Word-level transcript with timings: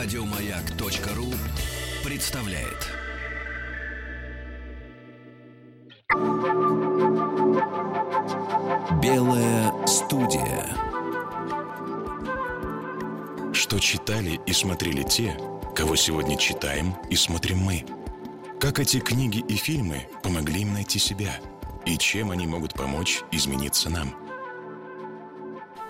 Радиомаяк.ру 0.00 1.26
представляет. 2.04 2.88
Белая 9.02 9.86
студия. 9.88 10.64
Что 13.52 13.80
читали 13.80 14.38
и 14.46 14.52
смотрели 14.52 15.02
те, 15.02 15.36
кого 15.74 15.96
сегодня 15.96 16.38
читаем 16.38 16.94
и 17.10 17.16
смотрим 17.16 17.58
мы. 17.58 17.84
Как 18.60 18.78
эти 18.78 19.00
книги 19.00 19.40
и 19.48 19.56
фильмы 19.56 20.06
помогли 20.22 20.60
им 20.60 20.74
найти 20.74 21.00
себя 21.00 21.40
и 21.84 21.98
чем 21.98 22.30
они 22.30 22.46
могут 22.46 22.72
помочь 22.74 23.22
измениться 23.32 23.90
нам– 23.90 24.14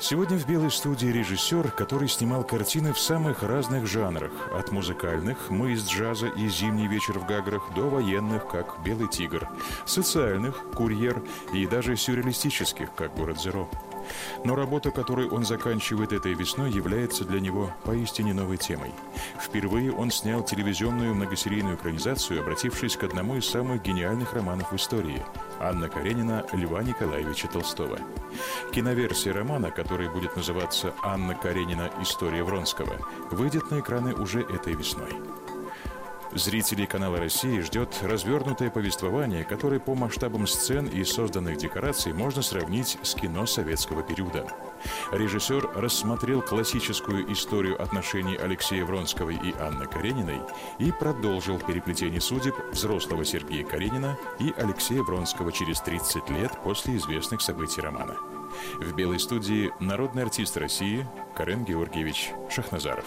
Сегодня 0.01 0.39
в 0.39 0.47
«Белой 0.47 0.71
студии» 0.71 1.09
режиссер, 1.09 1.73
который 1.73 2.07
снимал 2.07 2.45
картины 2.45 2.93
в 2.93 3.01
самых 3.01 3.43
разных 3.43 3.89
жанрах. 3.89 4.31
От 4.55 4.71
музыкальных 4.71 5.51
«Мы 5.51 5.73
из 5.73 5.89
джаза» 5.89 6.29
и 6.29 6.49
«Зимний 6.49 6.87
вечер 6.87 7.19
в 7.19 7.27
Гаграх» 7.27 7.75
до 7.75 7.91
военных, 7.91 8.47
как 8.47 8.81
«Белый 8.85 9.09
тигр», 9.09 9.49
социальных 9.87 10.71
«Курьер» 10.71 11.21
и 11.53 11.67
даже 11.67 11.97
сюрреалистических, 11.97 12.95
как 12.95 13.17
«Город 13.17 13.41
Зеро». 13.41 13.69
Но 14.45 14.55
работа, 14.55 14.91
которую 14.91 15.33
он 15.33 15.45
заканчивает 15.45 16.13
этой 16.13 16.35
весной, 16.35 16.71
является 16.71 17.25
для 17.25 17.41
него 17.41 17.71
поистине 17.85 18.35
новой 18.35 18.57
темой. 18.57 18.93
Впервые 19.41 19.93
он 19.93 20.11
снял 20.11 20.43
телевизионную 20.43 21.15
многосерийную 21.15 21.77
экранизацию, 21.77 22.41
обратившись 22.41 22.97
к 22.97 23.05
одному 23.05 23.37
из 23.37 23.49
самых 23.49 23.83
гениальных 23.83 24.33
романов 24.33 24.73
в 24.73 24.77
истории– 24.77 25.23
Анна 25.61 25.89
Каренина 25.89 26.45
Льва 26.53 26.83
Николаевича 26.83 27.49
Толстого. 27.49 27.99
Киноверсия 28.73 29.33
романа, 29.33 29.71
который 29.71 30.09
будет 30.09 30.37
называться 30.37 30.95
«Анна 31.03 31.35
Каренина. 31.35 31.91
История 32.01 32.45
Вронского», 32.45 32.97
выйдет 33.31 33.71
на 33.71 33.81
экраны 33.81 34.15
уже 34.15 34.41
этой 34.41 34.75
весной. 34.75 35.38
Зрителей 36.35 36.87
канала 36.87 37.19
России 37.19 37.61
ждет 37.61 37.97
развернутое 38.03 38.71
повествование, 38.71 39.45
которое 39.45 39.81
по 39.81 39.95
масштабам 39.95 40.47
сцен 40.47 40.87
и 40.87 41.03
созданных 41.03 41.57
декораций 41.57 42.13
можно 42.13 42.43
сравнить 42.43 42.99
с 43.03 43.15
кино 43.15 43.47
советского 43.47 44.03
периода. 44.03 44.47
Режиссер 45.11 45.71
рассмотрел 45.75 46.43
классическую 46.43 47.33
историю 47.33 47.83
отношений 47.83 48.37
Алексея 48.37 48.85
Вронского 48.85 49.31
и 49.31 49.55
Анны 49.59 49.87
Карениной 49.87 50.41
и 50.79 50.93
продолжил 50.93 51.59
переплетение 51.59 52.21
судеб 52.21 52.55
взрослого 52.73 53.25
Сергея 53.25 53.65
Каренина 53.65 54.19
и 54.39 54.53
Алексея 54.57 55.03
Вронского 55.03 55.51
через 55.51 55.81
30 55.81 56.29
лет 56.31 56.53
после 56.63 56.97
известных 56.97 57.41
событий 57.41 57.81
романа. 57.81 58.17
В 58.79 58.95
«Белой 58.95 59.19
студии» 59.19 59.73
народный 59.81 60.25
артист 60.25 60.57
России 60.57 61.07
Карен 61.35 61.65
Георгиевич 61.65 62.33
Шахназаров. 62.51 63.07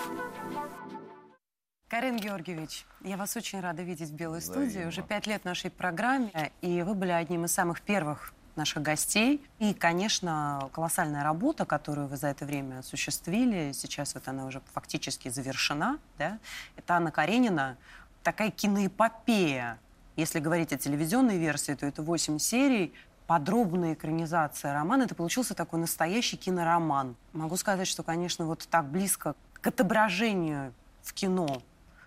Карен 1.92 2.16
Георгиевич, 2.16 2.86
я 3.02 3.18
вас 3.18 3.36
очень 3.36 3.60
рада 3.60 3.84
видеть 3.84 4.12
в 4.12 4.14
Белой 4.14 4.42
студии. 4.42 4.86
Уже 4.86 5.02
пять 5.02 5.28
лет 5.28 5.44
нашей 5.44 5.70
программе, 5.70 6.54
и 6.62 6.84
вы 6.84 6.94
были 6.94 7.12
одним 7.12 7.44
из 7.44 7.52
самых 7.52 7.82
первых 7.82 8.34
наших 8.56 8.82
гостей. 8.82 9.46
И, 9.60 9.74
конечно, 9.74 10.70
колоссальная 10.72 11.22
работа, 11.22 11.66
которую 11.66 12.08
вы 12.08 12.16
за 12.16 12.28
это 12.28 12.46
время 12.46 12.80
осуществили, 12.80 13.74
сейчас 13.74 14.14
вот 14.14 14.26
она 14.30 14.46
уже 14.46 14.62
фактически 14.72 15.28
завершена, 15.28 16.00
да, 16.18 16.40
это 16.78 16.94
Анна 16.94 17.12
Каренина, 17.12 17.76
такая 18.24 18.52
киноэпопея. 18.52 19.78
Если 20.16 20.40
говорить 20.40 20.72
о 20.72 20.78
телевизионной 20.78 21.40
версии, 21.40 21.74
то 21.74 21.86
это 21.86 22.02
8 22.04 22.40
серий, 22.40 22.94
подробная 23.28 23.96
экранизация 23.96 24.74
романа. 24.74 25.04
Это 25.04 25.16
получился 25.16 25.56
такой 25.56 25.82
настоящий 25.82 26.38
кинороман. 26.38 27.18
Могу 27.34 27.58
сказать, 27.58 27.90
что, 27.90 28.02
конечно, 28.02 28.46
вот 28.46 28.66
так 28.72 28.86
близко 28.86 29.36
к 29.56 29.68
отображению 29.68 30.74
в 31.04 31.14
кино 31.14 31.62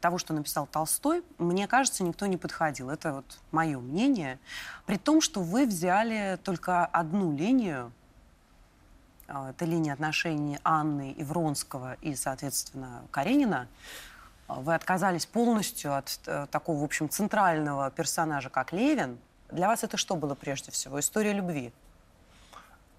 того, 0.05 0.19
что 0.19 0.35
написал 0.35 0.67
Толстой, 0.67 1.25
мне 1.39 1.67
кажется, 1.67 2.05
никто 2.05 2.27
не 2.27 2.37
подходил. 2.37 2.91
Это 2.91 3.15
вот 3.15 3.39
мое 3.53 3.79
мнение. 3.81 4.39
При 4.85 4.99
том, 4.99 5.23
что 5.23 5.41
вы 5.41 5.65
взяли 5.65 6.39
только 6.45 6.85
одну 6.85 7.35
линию, 7.35 7.91
а, 9.27 9.49
это 9.49 9.65
линия 9.65 9.95
отношений 9.95 10.59
Анны 10.63 11.15
Ивронского 11.17 11.95
и, 12.03 12.15
соответственно, 12.15 13.01
Каренина. 13.11 13.67
Вы 14.47 14.75
отказались 14.75 15.25
полностью 15.25 15.97
от 15.97 16.21
э, 16.27 16.49
такого, 16.51 16.83
в 16.83 16.85
общем, 16.85 17.09
центрального 17.09 17.91
персонажа, 17.91 18.51
как 18.51 18.75
Левин. 18.75 19.17
Для 19.51 19.69
вас 19.69 19.85
это 19.85 19.97
что 19.97 20.17
было 20.17 20.35
прежде 20.35 20.71
всего? 20.71 21.01
История 21.01 21.33
любви? 21.33 21.73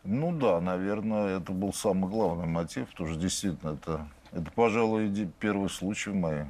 Ну 0.04 0.32
да, 0.32 0.60
наверное, 0.60 1.38
это 1.38 1.52
был 1.52 1.72
самый 1.72 2.10
главный 2.10 2.48
мотив, 2.48 2.90
потому 2.90 3.10
что 3.12 3.20
действительно 3.20 3.74
это, 3.74 4.08
это 4.32 4.50
пожалуй, 4.56 5.32
первый 5.40 5.70
случай 5.70 6.10
в 6.10 6.16
моей 6.16 6.46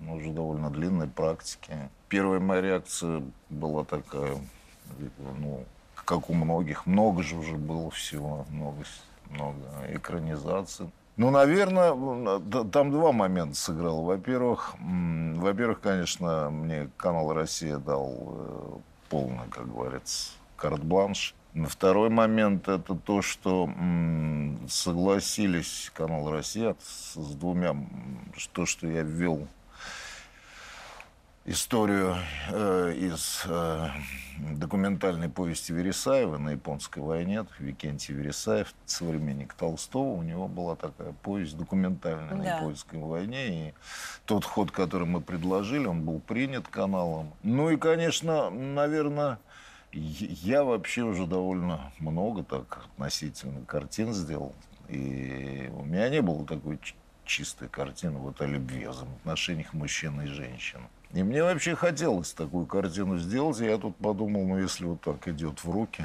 ну, 0.00 0.16
уже 0.16 0.30
довольно 0.30 0.70
длинной 0.70 1.08
практики. 1.08 1.72
Первая 2.08 2.40
моя 2.40 2.60
реакция 2.60 3.22
была 3.48 3.84
такая, 3.84 4.36
ну, 5.38 5.64
как 6.04 6.28
у 6.30 6.34
многих, 6.34 6.86
много 6.86 7.22
же 7.22 7.36
уже 7.36 7.54
было 7.54 7.90
всего, 7.90 8.46
много, 8.50 8.84
много 9.28 9.58
экранизаций. 9.92 10.90
Ну, 11.16 11.30
наверное, 11.30 11.92
там 12.70 12.90
два 12.90 13.12
момента 13.12 13.54
сыграл. 13.54 14.02
Во-первых, 14.02 14.74
во-первых, 14.80 15.80
конечно, 15.80 16.48
мне 16.50 16.88
канал 16.96 17.34
«Россия» 17.34 17.76
дал 17.76 18.14
э, 18.16 18.78
полный, 19.10 19.48
как 19.50 19.70
говорится, 19.70 20.30
карт-бланш. 20.56 21.34
Второй 21.66 22.08
момент– 22.10 22.68
это 22.68 22.94
то, 22.94 23.22
что 23.22 23.68
согласились 24.68 25.90
канал 25.94 26.30
«Россия» 26.30 26.74
с 26.80 27.16
двумя, 27.34 27.76
то, 28.52 28.64
что 28.66 28.86
я 28.86 29.02
ввел 29.02 29.46
историю 31.50 32.16
э, 32.48 32.94
из 32.96 33.42
э, 33.44 33.88
документальной 34.38 35.28
повести 35.28 35.72
Вересаева 35.72 36.38
на 36.38 36.50
японской 36.50 37.00
войне. 37.00 37.44
Викентий 37.58 38.14
Вересаев, 38.14 38.72
современник 38.86 39.54
Толстого, 39.54 40.10
у 40.10 40.22
него 40.22 40.46
была 40.46 40.76
такая 40.76 41.12
повесть 41.24 41.56
документальная 41.56 42.30
да. 42.30 42.36
на 42.36 42.56
японской 42.56 43.00
войне. 43.00 43.48
И 43.48 43.74
тот 44.26 44.44
ход, 44.44 44.70
который 44.70 45.08
мы 45.08 45.20
предложили, 45.20 45.86
он 45.86 46.04
был 46.04 46.20
принят 46.20 46.68
каналом. 46.68 47.32
Ну 47.42 47.70
и, 47.70 47.76
конечно, 47.76 48.50
наверное, 48.50 49.40
я 49.92 50.62
вообще 50.62 51.02
уже 51.02 51.26
довольно 51.26 51.92
много 51.98 52.44
так 52.44 52.84
относительно 52.92 53.64
картин 53.64 54.12
сделал. 54.12 54.54
И 54.88 55.68
у 55.74 55.84
меня 55.84 56.08
не 56.10 56.22
было 56.22 56.46
такой 56.46 56.78
чистой 57.24 57.68
картины 57.68 58.18
вот 58.18 58.40
о 58.40 58.46
любви, 58.46 58.84
о 58.84 58.92
взаимоотношениях 58.92 59.72
мужчины 59.72 60.26
и 60.26 60.28
женщины. 60.28 60.84
И 61.12 61.22
мне 61.22 61.42
вообще 61.42 61.74
хотелось 61.74 62.32
такую 62.32 62.66
картину 62.66 63.18
сделать. 63.18 63.60
И 63.60 63.64
я 63.64 63.78
тут 63.78 63.96
подумал, 63.96 64.44
ну, 64.44 64.58
если 64.58 64.84
вот 64.84 65.00
так 65.00 65.26
идет 65.26 65.64
в 65.64 65.70
руки, 65.70 66.04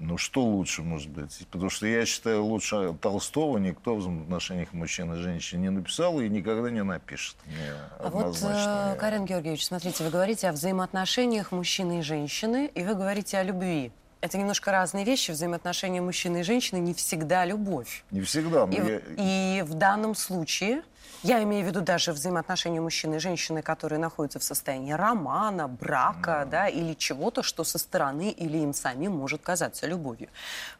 ну, 0.00 0.16
что 0.16 0.42
лучше, 0.42 0.82
может 0.82 1.10
быть? 1.10 1.46
Потому 1.50 1.68
что 1.68 1.86
я 1.86 2.06
считаю, 2.06 2.44
лучше 2.44 2.94
Толстого 3.02 3.58
никто 3.58 3.94
в 3.94 3.98
взаимоотношениях 3.98 4.72
мужчин 4.72 5.12
и 5.12 5.16
женщин 5.16 5.60
не 5.60 5.70
написал 5.70 6.20
и 6.20 6.28
никогда 6.28 6.70
не 6.70 6.82
напишет. 6.82 7.36
Мне 7.44 7.74
а 7.98 8.08
вот, 8.08 8.38
э, 8.42 8.96
Карен 8.98 9.26
Георгиевич, 9.26 9.66
смотрите, 9.66 10.02
вы 10.04 10.10
говорите 10.10 10.48
о 10.48 10.52
взаимоотношениях 10.52 11.52
мужчины 11.52 11.98
и 11.98 12.02
женщины, 12.02 12.70
и 12.74 12.82
вы 12.82 12.94
говорите 12.94 13.38
о 13.38 13.42
любви. 13.42 13.92
Это 14.20 14.36
немножко 14.36 14.70
разные 14.70 15.04
вещи. 15.04 15.30
Взаимоотношения 15.30 16.02
мужчины 16.02 16.40
и 16.40 16.42
женщины 16.42 16.78
не 16.78 16.92
всегда 16.92 17.44
любовь. 17.44 18.04
Не 18.10 18.20
всегда. 18.20 18.64
И, 18.64 18.76
я... 18.76 19.00
и 19.16 19.62
в 19.62 19.74
данном 19.74 20.14
случае 20.14 20.82
я 21.22 21.42
имею 21.42 21.64
в 21.64 21.68
виду 21.68 21.82
даже 21.82 22.12
взаимоотношения 22.12 22.80
мужчины 22.80 23.16
и 23.16 23.18
женщины, 23.18 23.60
которые 23.60 23.98
находятся 23.98 24.38
в 24.38 24.44
состоянии 24.44 24.92
романа, 24.92 25.68
брака, 25.68 26.46
да, 26.50 26.68
или 26.68 26.94
чего-то, 26.94 27.42
что 27.42 27.62
со 27.62 27.78
стороны 27.78 28.30
или 28.30 28.56
им 28.58 28.72
самим 28.72 29.12
может 29.12 29.42
казаться 29.42 29.86
любовью. 29.86 30.28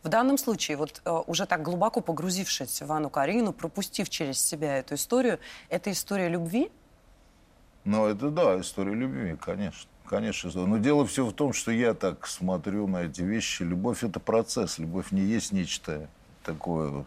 В 0.03 0.09
данном 0.09 0.39
случае, 0.39 0.78
вот 0.78 1.03
э, 1.05 1.11
уже 1.27 1.45
так 1.45 1.62
глубоко 1.62 2.01
погрузившись 2.01 2.81
в 2.81 2.91
Анну 2.91 3.10
Карину, 3.10 3.53
пропустив 3.53 4.09
через 4.09 4.43
себя 4.43 4.78
эту 4.78 4.95
историю, 4.95 5.41
это 5.69 5.91
история 5.91 6.28
любви? 6.28 6.71
Ну, 7.84 8.07
это 8.07 8.31
да, 8.31 8.60
история 8.60 8.95
любви, 8.95 9.36
конечно. 9.36 9.90
Конечно, 10.10 10.51
но 10.66 10.78
дело 10.78 11.07
все 11.07 11.24
в 11.24 11.33
том, 11.33 11.53
что 11.53 11.71
я 11.71 11.95
так 11.95 12.27
смотрю 12.27 12.89
на 12.89 13.04
эти 13.04 13.22
вещи. 13.22 13.62
Любовь– 13.62 14.03
это 14.03 14.18
процесс. 14.18 14.80
Любовь 14.80 15.12
не 15.12 15.21
есть 15.21 15.53
нечто 15.53 16.09
такое 16.42 17.07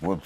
вот 0.00 0.22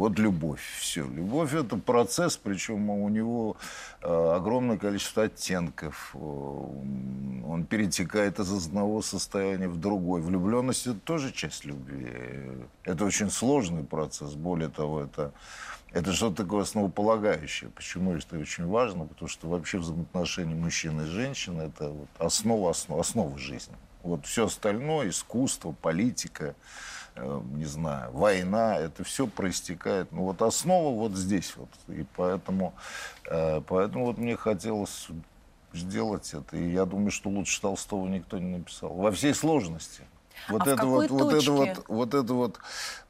вот 0.00 0.18
любовь, 0.18 0.62
все. 0.78 1.06
Любовь– 1.06 1.52
это 1.54 1.76
процесс, 1.76 2.38
причем 2.38 2.88
у 2.88 3.08
него 3.10 3.58
э, 4.00 4.32
огромное 4.34 4.78
количество 4.78 5.24
оттенков. 5.24 6.16
Он 6.16 7.66
перетекает 7.68 8.38
из 8.38 8.50
одного 8.50 9.02
состояния 9.02 9.68
в 9.68 9.78
другой. 9.78 10.22
Влюбленность– 10.22 10.86
это 10.88 10.98
тоже 11.00 11.32
часть 11.32 11.66
любви. 11.66 12.08
Это 12.84 13.04
очень 13.04 13.30
сложный 13.30 13.84
процесс. 13.84 14.32
Более 14.32 14.70
того, 14.70 15.02
это, 15.02 15.32
это 15.92 16.12
что-то 16.12 16.44
такое 16.44 16.62
основополагающее. 16.62 17.70
Почему 17.70 18.14
это 18.14 18.38
очень 18.38 18.66
важно? 18.66 19.06
Потому 19.06 19.28
что 19.28 19.48
вообще 19.48 19.78
взаимоотношения 19.78 20.54
мужчины 20.54 21.02
и 21.02 21.06
женщины– 21.06 21.62
это 21.62 21.90
вот 21.90 22.08
основа, 22.18 22.70
основа, 22.70 23.00
основа 23.00 23.38
жизни. 23.38 23.74
Вот 24.02 24.26
все 24.26 24.46
остальное– 24.46 25.08
искусство, 25.10 25.72
политика– 25.72 26.54
э, 27.16 27.40
не 27.54 27.64
знаю, 27.64 28.12
война, 28.12 28.76
это 28.76 29.04
все 29.04 29.26
проистекает. 29.26 30.10
Ну 30.12 30.24
вот 30.24 30.42
основа 30.42 30.94
вот 30.94 31.12
здесь 31.12 31.54
вот. 31.56 31.68
И 31.88 32.04
поэтому, 32.16 32.74
э, 33.26 33.60
поэтому 33.66 34.06
вот 34.06 34.18
мне 34.18 34.36
хотелось 34.36 35.08
сделать 35.72 36.32
это. 36.34 36.56
И 36.56 36.70
я 36.70 36.84
думаю, 36.84 37.10
что 37.10 37.30
лучше 37.30 37.60
Толстого 37.60 38.06
никто 38.08 38.38
не 38.38 38.58
написал. 38.58 38.92
Во 38.92 39.10
всей 39.12 39.34
сложности. 39.34 40.02
Вот 40.48 40.66
а 40.66 40.70
это 40.70 40.86
вот, 40.86 41.10
вот, 41.10 41.32
это 41.32 41.52
вот, 41.52 41.84
вот 41.88 42.14
это 42.14 42.34
вот, 42.34 42.58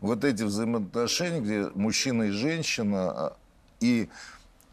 вот 0.00 0.24
эти 0.24 0.42
взаимоотношения, 0.42 1.40
где 1.40 1.70
мужчина 1.74 2.24
и 2.24 2.30
женщина 2.30 3.10
а, 3.10 3.36
и 3.80 4.08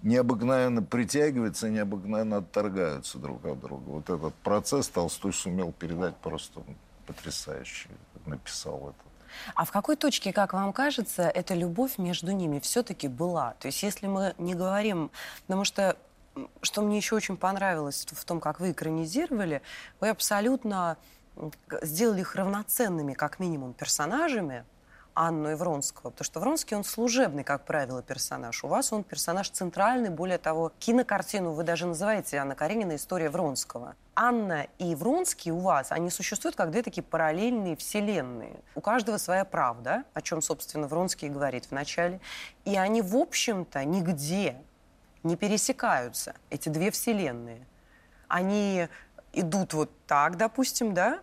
необыкновенно 0.04 0.84
притягиваются, 0.84 1.70
необыкновенно 1.70 2.38
отторгаются 2.38 3.18
друг 3.18 3.46
от 3.46 3.60
друга. 3.60 3.84
Вот 3.90 4.10
этот 4.10 4.34
процесс 4.36 4.88
Толстой 4.88 5.34
сумел 5.34 5.72
передать 5.72 6.16
просто 6.18 6.62
потрясающе, 7.06 7.90
написал 8.26 8.90
это. 8.90 9.08
А 9.56 9.66
в 9.66 9.72
какой 9.72 9.96
точке, 9.96 10.34
как 10.34 10.54
вам 10.54 10.74
кажется, 10.74 11.24
эта 11.24 11.54
любовь 11.54 11.98
между 11.98 12.32
ними 12.32 12.60
все-таки 12.60 13.08
была? 13.08 13.54
То 13.60 13.68
есть 13.68 13.84
если 13.84 14.08
мы 14.08 14.34
не 14.38 14.56
говорим, 14.56 15.12
потому 15.46 15.64
что 15.64 15.98
что 16.62 16.84
мне 16.84 16.98
еще 16.98 17.16
очень 17.16 17.36
понравилось 17.36 18.06
в 18.12 18.26
том, 18.26 18.40
как 18.40 18.60
вы 18.60 18.72
экранизировали, 18.72 19.64
вы 20.00 20.10
абсолютно 20.10 20.98
сделали 21.82 22.22
их 22.22 22.36
равноценными, 22.36 23.14
как 23.14 23.40
минимум, 23.40 23.74
персонажами, 23.74 24.66
Анну 25.18 25.52
и 25.52 25.56
Вронского, 25.56 26.12
потому 26.12 26.26
что 26.26 26.40
Вронский, 26.40 26.78
он 26.78 26.84
служебный, 26.84 27.44
как 27.44 27.66
правило, 27.66 28.04
персонаж. 28.04 28.64
У 28.64 28.68
вас 28.68 28.94
он 28.94 29.04
персонаж 29.04 29.50
центральный, 29.50 30.12
более 30.12 30.38
того, 30.38 30.72
кинокартину 30.78 31.54
вы 31.54 31.64
даже 31.64 31.88
называете 31.88 32.38
Анна 32.38 32.54
Каренина 32.54 32.96
«История 32.96 33.32
Вронского». 33.32 33.96
Анна 34.14 34.68
и 34.78 34.94
Вронский 34.94 35.52
у 35.52 35.58
вас, 35.58 35.92
они 35.92 36.12
существуют 36.12 36.56
как 36.56 36.70
две 36.70 36.84
такие 36.84 37.02
параллельные 37.02 37.76
вселенные. 37.76 38.60
У 38.76 38.82
каждого 38.82 39.18
своя 39.18 39.44
правда, 39.44 40.04
о 40.14 40.22
чем, 40.22 40.40
собственно, 40.44 40.88
Вронский 40.88 41.30
говорит 41.30 41.66
в 41.66 41.72
начале. 41.72 42.20
И 42.66 42.78
они, 42.78 43.02
в 43.02 43.16
общем-то, 43.16 43.84
нигде 43.86 44.62
не 45.24 45.36
пересекаются, 45.36 46.36
эти 46.52 46.70
две 46.70 46.92
вселенные. 46.92 47.66
Они 48.28 48.88
идут 49.34 49.74
вот 49.74 49.90
так, 50.06 50.38
допустим, 50.38 50.94
да, 50.94 51.22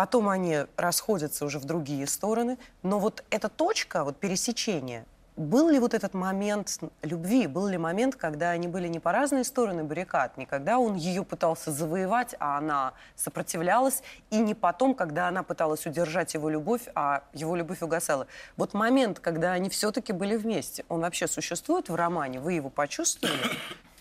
потом 0.00 0.30
они 0.30 0.60
расходятся 0.78 1.44
уже 1.44 1.58
в 1.58 1.66
другие 1.66 2.06
стороны, 2.06 2.56
но 2.82 2.98
вот 2.98 3.22
эта 3.28 3.50
точка, 3.50 4.02
вот 4.02 4.16
пересечения, 4.16 5.04
был 5.36 5.68
ли 5.68 5.78
вот 5.78 5.92
этот 5.92 6.14
момент 6.14 6.78
любви, 7.02 7.46
был 7.46 7.66
ли 7.66 7.76
момент, 7.76 8.16
когда 8.16 8.48
они 8.48 8.66
были 8.66 8.88
не 8.88 8.98
по 8.98 9.12
разные 9.12 9.44
стороны 9.44 9.84
баррикад, 9.84 10.38
не 10.38 10.46
когда 10.46 10.78
он 10.78 10.94
ее 10.94 11.22
пытался 11.22 11.70
завоевать, 11.70 12.34
а 12.40 12.56
она 12.56 12.94
сопротивлялась, 13.14 14.02
и 14.30 14.38
не 14.38 14.54
потом, 14.54 14.94
когда 14.94 15.28
она 15.28 15.42
пыталась 15.42 15.84
удержать 15.84 16.32
его 16.32 16.48
любовь, 16.48 16.88
а 16.94 17.22
его 17.34 17.54
любовь 17.54 17.82
угасала. 17.82 18.26
Вот 18.56 18.72
момент, 18.72 19.20
когда 19.20 19.52
они 19.52 19.68
все-таки 19.68 20.14
были 20.14 20.34
вместе, 20.34 20.82
он 20.88 21.02
вообще 21.02 21.28
существует 21.28 21.90
в 21.90 21.94
романе? 21.94 22.40
Вы 22.40 22.54
его 22.54 22.70
почувствовали? 22.70 23.36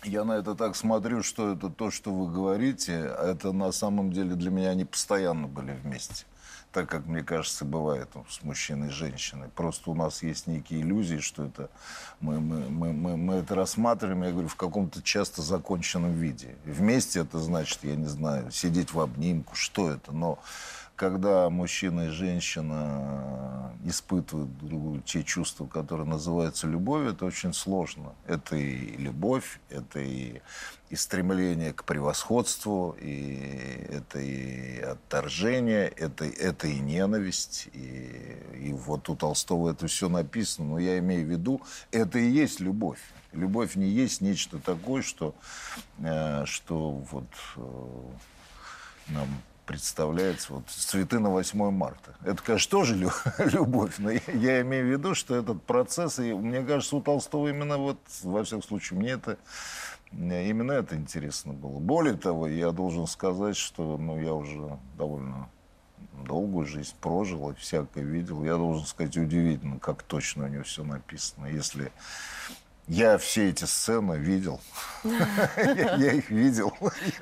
Я 0.10 0.24
на 0.24 0.32
это 0.34 0.56
так 0.56 0.76
смотрю, 0.76 1.22
что 1.22 1.54
это 1.54 1.70
то, 1.70 1.92
что 1.92 2.12
вы 2.12 2.32
говорите, 2.34 2.94
это 2.94 3.52
на 3.52 3.72
самом 3.72 4.12
деле 4.12 4.34
для 4.34 4.50
меня 4.50 4.72
они 4.72 4.84
постоянно 4.84 5.46
были 5.48 5.72
вместе. 5.72 6.26
Так 6.72 6.90
как, 6.90 7.06
мне 7.06 7.22
кажется, 7.22 7.64
бывает 7.64 8.10
с 8.28 8.42
мужчиной 8.44 8.88
и 8.88 8.92
женщиной. 8.92 9.50
Просто 9.56 9.92
у 9.92 9.96
нас 9.96 10.24
есть 10.24 10.48
некие 10.48 10.82
иллюзии, 10.82 11.20
что 11.20 11.46
это 11.46 11.70
мы, 12.22 12.40
мы, 12.40 12.70
мы, 12.70 12.92
мы, 12.94 13.18
мы 13.18 13.34
это 13.36 13.54
рассматриваем, 13.54 14.24
я 14.24 14.32
говорю, 14.32 14.48
в 14.48 14.56
каком-то 14.56 15.04
часто 15.04 15.44
законченном 15.44 16.14
виде. 16.14 16.56
Вместе 16.66 17.20
это 17.20 17.38
значит, 17.38 17.80
я 17.84 17.96
не 17.96 18.08
знаю, 18.08 18.50
сидеть 18.52 18.94
в 18.94 19.00
обнимку, 19.00 19.56
что 19.56 19.92
это, 19.92 20.12
но 20.12 20.40
когда 21.00 21.50
мужчина 21.50 22.08
и 22.08 22.10
женщина 22.10 23.72
испытывают 23.86 24.58
другую 24.58 25.02
те 25.02 25.24
чувства, 25.24 25.66
которые 25.66 26.06
называются 26.06 26.68
любовью, 26.68 27.12
это 27.12 27.24
очень 27.24 27.54
сложно. 27.54 28.14
Это 28.28 28.58
и 28.58 28.98
любовь, 28.98 29.62
это 29.70 30.02
и, 30.02 30.42
и 30.90 30.96
стремление 30.98 31.72
к 31.72 31.86
превосходству, 31.86 32.98
и 33.00 33.88
это 33.90 34.20
и 34.20 34.82
отторжение, 34.82 35.88
это, 35.88 36.26
это 36.26 36.68
и 36.68 36.80
ненависть. 36.80 37.70
И, 37.72 38.38
и 38.62 38.74
вот 38.74 39.08
у 39.08 39.16
Толстого 39.16 39.72
это 39.72 39.88
все 39.88 40.10
написано. 40.10 40.72
Но 40.72 40.80
я 40.80 41.00
имею 41.00 41.26
в 41.26 41.30
виду, 41.30 41.62
это 41.92 42.20
и 42.20 42.30
есть 42.30 42.60
любовь. 42.60 43.00
Любовь 43.32 43.76
не 43.76 43.88
есть 43.88 44.20
нечто 44.20 44.60
такое, 44.60 45.02
что, 45.02 45.34
э, 46.00 46.44
что 46.46 46.92
вот 46.92 47.30
э, 47.56 49.12
нам 49.14 49.30
представляется 49.70 50.54
вот 50.54 50.64
цветы 50.68 51.20
на 51.20 51.30
8 51.30 51.70
марта. 51.70 52.16
Это, 52.24 52.42
конечно, 52.42 52.72
тоже 52.72 52.96
любовь, 53.38 54.00
но 54.00 54.10
я, 54.10 54.22
я 54.34 54.62
имею 54.62 54.88
в 54.88 54.90
виду, 54.90 55.14
что 55.14 55.36
этот 55.36 55.62
процесс, 55.62 56.18
и 56.18 56.34
мне 56.34 56.64
кажется, 56.64 56.96
у 56.96 57.02
Толстого 57.02 57.50
именно 57.50 57.78
вот, 57.78 58.00
во 58.24 58.44
всяком 58.44 58.64
случае, 58.64 58.98
мне 58.98 59.12
это 59.12 59.38
именно 60.12 60.72
это 60.72 60.96
интересно 60.96 61.54
было. 61.54 61.78
Более 61.78 62.16
того, 62.16 62.48
я 62.48 62.72
должен 62.72 63.06
сказать, 63.06 63.58
что 63.58 64.00
ну, 64.00 64.20
я 64.20 64.34
уже 64.34 64.80
довольно 64.98 65.48
долгую 66.26 66.66
жизнь 66.66 66.96
прожил 67.00 67.52
и 67.52 67.54
всякое 67.54 68.04
видел. 68.04 68.44
Я 68.44 68.56
должен 68.56 68.88
сказать, 68.88 69.18
удивительно, 69.18 69.78
как 69.78 70.02
точно 70.02 70.46
у 70.46 70.48
него 70.48 70.64
все 70.64 70.84
написано. 70.84 71.46
Если 71.46 71.92
я 72.88 73.20
все 73.20 73.50
эти 73.50 73.66
сцены 73.66 74.16
видел. 74.16 74.60
Я 75.04 76.14
их 76.14 76.30
видел. 76.30 76.74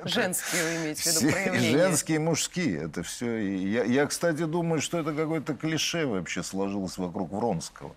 Женские 0.04 0.62
вы 0.62 0.76
имеете 0.76 1.02
в 1.02 1.06
виду 1.06 1.32
проявления? 1.32 1.70
Женские 1.70 2.16
и 2.16 2.20
мужские. 2.20 2.82
Это 2.84 3.02
все. 3.02 3.84
Я, 3.84 4.06
кстати, 4.06 4.44
думаю, 4.44 4.80
что 4.80 4.98
это 4.98 5.12
какое-то 5.12 5.54
клише 5.54 6.06
вообще 6.06 6.42
сложилось 6.42 6.98
вокруг 6.98 7.32
Вронского. 7.32 7.94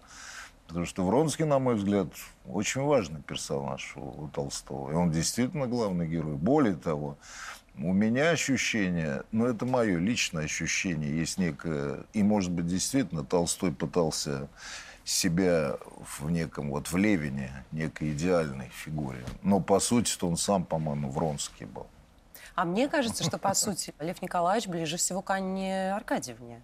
Потому 0.68 0.86
что 0.86 1.06
Вронский, 1.06 1.44
на 1.44 1.60
мой 1.60 1.76
взгляд, 1.76 2.08
очень 2.48 2.82
важный 2.82 3.22
персонаж 3.22 3.94
у, 3.98 4.30
Толстого. 4.34 4.92
И 4.92 4.94
он 4.94 5.12
действительно 5.12 5.68
главный 5.68 6.08
герой. 6.08 6.36
Более 6.36 6.76
того, 6.76 7.18
у 7.78 7.92
меня 7.92 8.30
ощущение, 8.30 9.24
ну 9.34 9.48
это 9.48 9.66
мое 9.66 9.98
личное 9.98 10.46
ощущение, 10.46 11.18
есть 11.18 11.38
некое, 11.38 12.06
и 12.14 12.24
может 12.24 12.52
быть 12.52 12.68
действительно 12.68 13.26
Толстой 13.26 13.74
пытался 13.74 14.48
себя 15.04 15.78
в 16.20 16.30
неком, 16.30 16.70
вот 16.70 16.92
в 16.92 16.98
Левине, 16.98 17.52
некой 17.72 18.12
идеальной 18.12 18.70
фигуре. 18.70 19.24
Но 19.42 19.60
по 19.60 19.80
сути-то 19.80 20.28
он 20.28 20.38
сам, 20.38 20.64
по-моему, 20.64 21.10
Вронский 21.10 21.66
был. 21.66 21.88
А 22.56 22.66
мне 22.66 22.88
кажется, 22.88 23.24
что, 23.24 23.38
по 23.38 23.54
сути, 23.54 23.94
Лев 24.00 24.22
Николаевич 24.22 24.68
ближе 24.68 24.98
всего 24.98 25.22
к 25.22 25.30
Анне 25.32 25.94
Аркадьевне. 25.94 26.62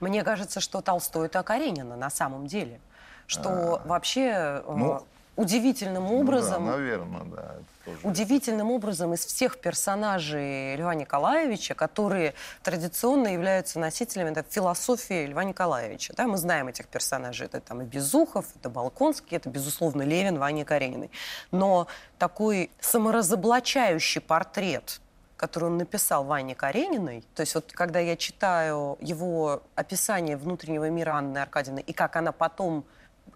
Мне 0.00 0.24
кажется, 0.24 0.60
что 0.60 0.80
Толстой– 0.80 1.26
это 1.28 1.42
Каренина 1.42 1.96
на 1.96 2.10
самом 2.10 2.46
деле. 2.46 2.80
Что 3.26 3.76
а, 3.76 3.86
вообще 3.86 4.62
ну, 4.66 4.96
э, 4.96 5.00
удивительным 5.42 6.10
образом... 6.10 6.64
Ну, 6.64 6.70
да, 6.72 6.76
наверное, 6.78 7.24
да. 7.24 7.54
Тоже... 7.84 7.98
Удивительным 8.04 8.70
образом 8.70 9.12
из 9.12 9.24
всех 9.26 9.58
персонажей 9.58 10.76
Льва 10.76 10.94
Николаевича, 10.94 11.74
которые 11.74 12.34
традиционно 12.62 13.28
являются 13.28 13.80
носителями 13.80 14.30
да, 14.30 14.44
философии 14.48 15.26
Льва 15.26 15.44
Николаевича. 15.44 16.14
Да, 16.16 16.26
мы 16.26 16.36
знаем 16.36 16.68
этих 16.68 16.86
персонажей. 16.86 17.46
Это 17.46 17.60
там 17.60 17.82
и 17.82 17.84
Безухов, 17.84 18.46
это 18.54 18.70
Балконский, 18.70 19.36
это, 19.36 19.50
безусловно, 19.50 20.02
Левин, 20.02 20.38
Ваня 20.38 20.64
Карениной. 20.64 21.10
Но 21.50 21.88
такой 22.18 22.70
саморазоблачающий 22.80 24.20
портрет 24.20 25.00
который 25.42 25.64
он 25.64 25.76
написал 25.76 26.22
Ване 26.22 26.54
Карениной. 26.54 27.24
То 27.34 27.40
есть 27.40 27.56
вот 27.56 27.72
когда 27.72 27.98
я 27.98 28.16
читаю 28.16 28.96
его 29.00 29.64
описание 29.74 30.36
внутреннего 30.36 30.88
мира 30.88 31.14
Анны 31.14 31.38
Аркадьевны 31.38 31.80
и 31.80 31.92
как 31.92 32.14
она 32.14 32.30
потом 32.30 32.84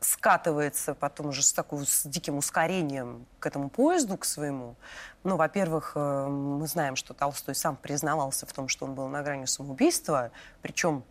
скатывается 0.07 0.95
потом 0.95 1.29
уже 1.29 1.43
с 1.43 1.53
такой 1.53 1.85
с 1.85 2.07
диким 2.07 2.39
ускорением 2.39 3.27
к 3.41 3.47
этому 3.47 3.69
поезду, 3.69 4.17
к 4.17 4.25
своему. 4.25 4.77
Ну, 5.25 5.37
во-первых, 5.37 5.93
э, 5.97 6.27
мы 6.29 6.65
знаем, 6.69 6.95
что 6.95 7.13
Толстой 7.13 7.57
сам 7.57 7.75
признавался 7.75 8.47
в 8.47 8.53
том, 8.53 8.69
что 8.69 8.85
он 8.85 8.95
был 8.95 9.09
на 9.09 9.23
грани 9.23 9.47
самоубийства, 9.47 10.31
причем 10.63 11.03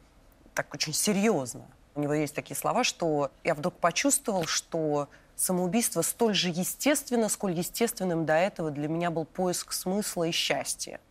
так 0.53 0.73
очень 0.73 0.93
серьезно. 0.93 1.65
У 1.93 1.99
него 1.99 2.13
есть 2.13 2.33
такие 2.33 2.55
слова, 2.55 2.85
что 2.85 3.31
я 3.43 3.53
вдруг 3.53 3.73
почувствовал, 3.75 4.45
что 4.45 5.09
самоубийство 5.35 6.01
столь 6.01 6.33
же 6.33 6.47
естественно, 6.47 7.27
сколь 7.27 7.51
естественным 7.51 8.25
до 8.25 8.35
этого 8.35 8.71
для 8.71 8.87
меня 8.87 9.11
был 9.11 9.25
поиск 9.25 9.73
смысла 9.73 10.23
и 10.23 10.31
счастья. 10.31 11.01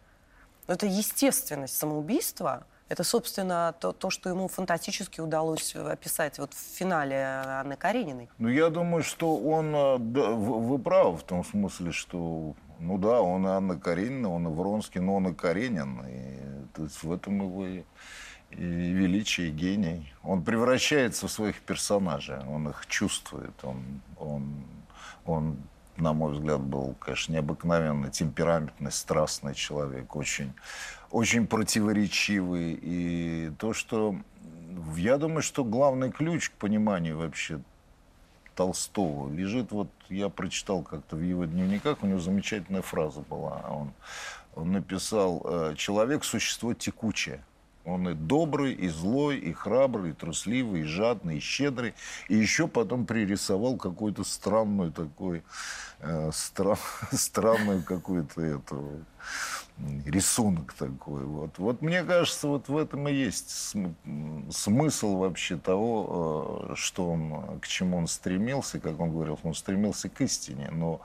Но 0.66 0.74
это 0.74 0.86
естественность 0.86 1.76
самоубийства– 1.76 2.64
это, 2.88 3.02
собственно, 3.04 3.74
то, 3.80 3.92
то, 3.92 4.10
что 4.10 4.28
ему 4.28 4.48
фантастически 4.48 5.20
удалось 5.20 5.74
описать 5.74 6.38
вот 6.38 6.52
в 6.52 6.76
финале 6.76 7.16
Анны 7.16 7.76
Карениной. 7.76 8.28
Ну, 8.38 8.48
я 8.48 8.68
думаю, 8.68 9.02
что 9.02 9.36
он... 9.36 9.74
Э, 9.74 9.96
да, 9.98 10.30
вы 10.30 10.78
правы 10.78 11.16
в 11.16 11.22
том 11.22 11.44
смысле, 11.44 11.92
что... 11.92 12.54
Ну 12.80 12.98
да, 12.98 13.20
он 13.20 13.46
и 13.46 13.50
Анна 13.50 13.78
Каренина, 13.78 14.34
он 14.34 14.48
и 14.48 14.50
Вронский, 14.50 15.00
но 15.00 15.16
он 15.16 15.28
и 15.28 15.34
Каренин. 15.34 16.04
И 16.06 16.44
то 16.74 16.82
есть 16.82 17.02
в 17.02 17.12
этом 17.12 17.40
его 17.40 17.66
и, 17.66 17.84
и 18.50 18.62
величие, 18.62 19.48
и 19.48 19.52
гений. 19.52 20.12
Он 20.22 20.42
превращается 20.42 21.28
в 21.28 21.32
своих 21.32 21.60
персонажей, 21.60 22.38
он 22.46 22.68
их 22.68 22.86
чувствует, 22.86 23.54
он, 23.62 24.02
он, 24.18 24.64
он 25.24 25.56
на 25.96 26.12
мой 26.12 26.32
взгляд, 26.32 26.60
был, 26.60 26.94
конечно, 26.98 27.32
необыкновенно 27.32 28.10
темпераментный, 28.10 28.90
страстный 28.90 29.54
человек, 29.54 30.14
очень 30.16 30.52
очень 31.14 31.46
противоречивый. 31.46 32.76
И 32.82 33.52
то, 33.58 33.72
что 33.72 34.16
Я 34.96 35.16
думаю, 35.16 35.42
что 35.42 35.64
главный 35.64 36.10
ключ 36.10 36.50
к 36.50 36.52
пониманию 36.54 37.16
вообще 37.16 37.60
Толстого 38.56 39.32
лежит, 39.32 39.70
вот 39.70 39.88
я 40.08 40.28
прочитал 40.28 40.82
как-то 40.82 41.16
в 41.16 41.22
его 41.22 41.44
дневниках, 41.44 42.02
у 42.02 42.06
него 42.06 42.18
замечательная 42.18 42.82
фраза 42.82 43.20
была. 43.20 43.64
Он, 43.70 43.92
он 44.54 44.72
написал 44.72 45.42
э, 45.44 45.74
«Человек– 45.76 46.24
существо 46.24 46.74
текучее». 46.74 47.44
Он 47.84 48.08
и 48.08 48.14
добрый, 48.14 48.72
и 48.72 48.88
злой, 48.88 49.36
и 49.38 49.52
храбрый, 49.52 50.10
и 50.10 50.14
трусливый, 50.14 50.80
и 50.80 50.84
жадный, 50.84 51.36
и 51.36 51.40
щедрый. 51.40 51.94
И 52.28 52.34
еще 52.34 52.66
потом 52.66 53.04
пририсовал 53.04 53.76
какую-то 53.76 54.24
странную 54.24 54.90
такой, 54.90 55.42
э, 56.00 56.30
стра, 56.32 56.76
странную 57.12 57.82
какую-то 57.82 58.40
эту 58.40 59.04
рисунок 60.06 60.72
такой. 60.74 61.24
Вот. 61.24 61.58
вот 61.58 61.82
мне 61.82 62.04
кажется, 62.04 62.46
вот 62.46 62.68
в 62.68 62.76
этом 62.76 63.08
и 63.08 63.12
есть 63.12 63.74
смысл 64.50 65.16
вообще 65.16 65.56
того, 65.56 66.68
э, 66.70 66.74
что 66.76 67.10
он, 67.10 67.58
к 67.60 67.66
чему 67.66 67.96
он 67.96 68.06
стремился, 68.06 68.78
как 68.78 69.00
он 69.00 69.10
говорил, 69.10 69.38
он 69.42 69.54
стремился 69.54 70.08
к 70.08 70.20
истине. 70.20 70.68
Но 70.70 71.00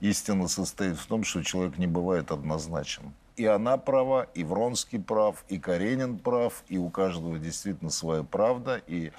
истина 0.00 0.48
состоит 0.48 0.96
в 0.96 1.06
том, 1.06 1.24
что 1.24 1.42
человек 1.42 1.78
не 1.78 1.86
бывает 1.86 2.30
однозначен 2.30 3.12
и 3.36 3.46
она 3.46 3.76
права, 3.76 4.28
и 4.34 4.44
Вронский 4.44 5.00
прав, 5.00 5.44
и 5.48 5.58
Каренин 5.58 6.18
прав, 6.18 6.62
и 6.68 6.78
у 6.78 6.88
каждого 6.88 7.38
действительно 7.38 7.90
своя 7.90 8.22
правда, 8.22 8.80
и 8.86 9.12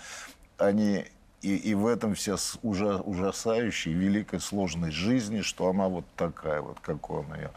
они 0.58 1.06
и, 1.46 1.56
и 1.58 1.74
в 1.76 1.86
этом 1.86 2.16
вся 2.16 2.36
ужа, 2.64 2.98
ужасающая 2.98 3.94
великая 3.94 4.40
сложность 4.40 4.96
жизни, 4.96 5.42
что 5.42 5.70
она 5.70 5.88
вот 5.88 6.06
такая, 6.16 6.62
вот 6.62 6.80
как 6.80 7.10
он 7.10 7.26
ее 7.36 7.52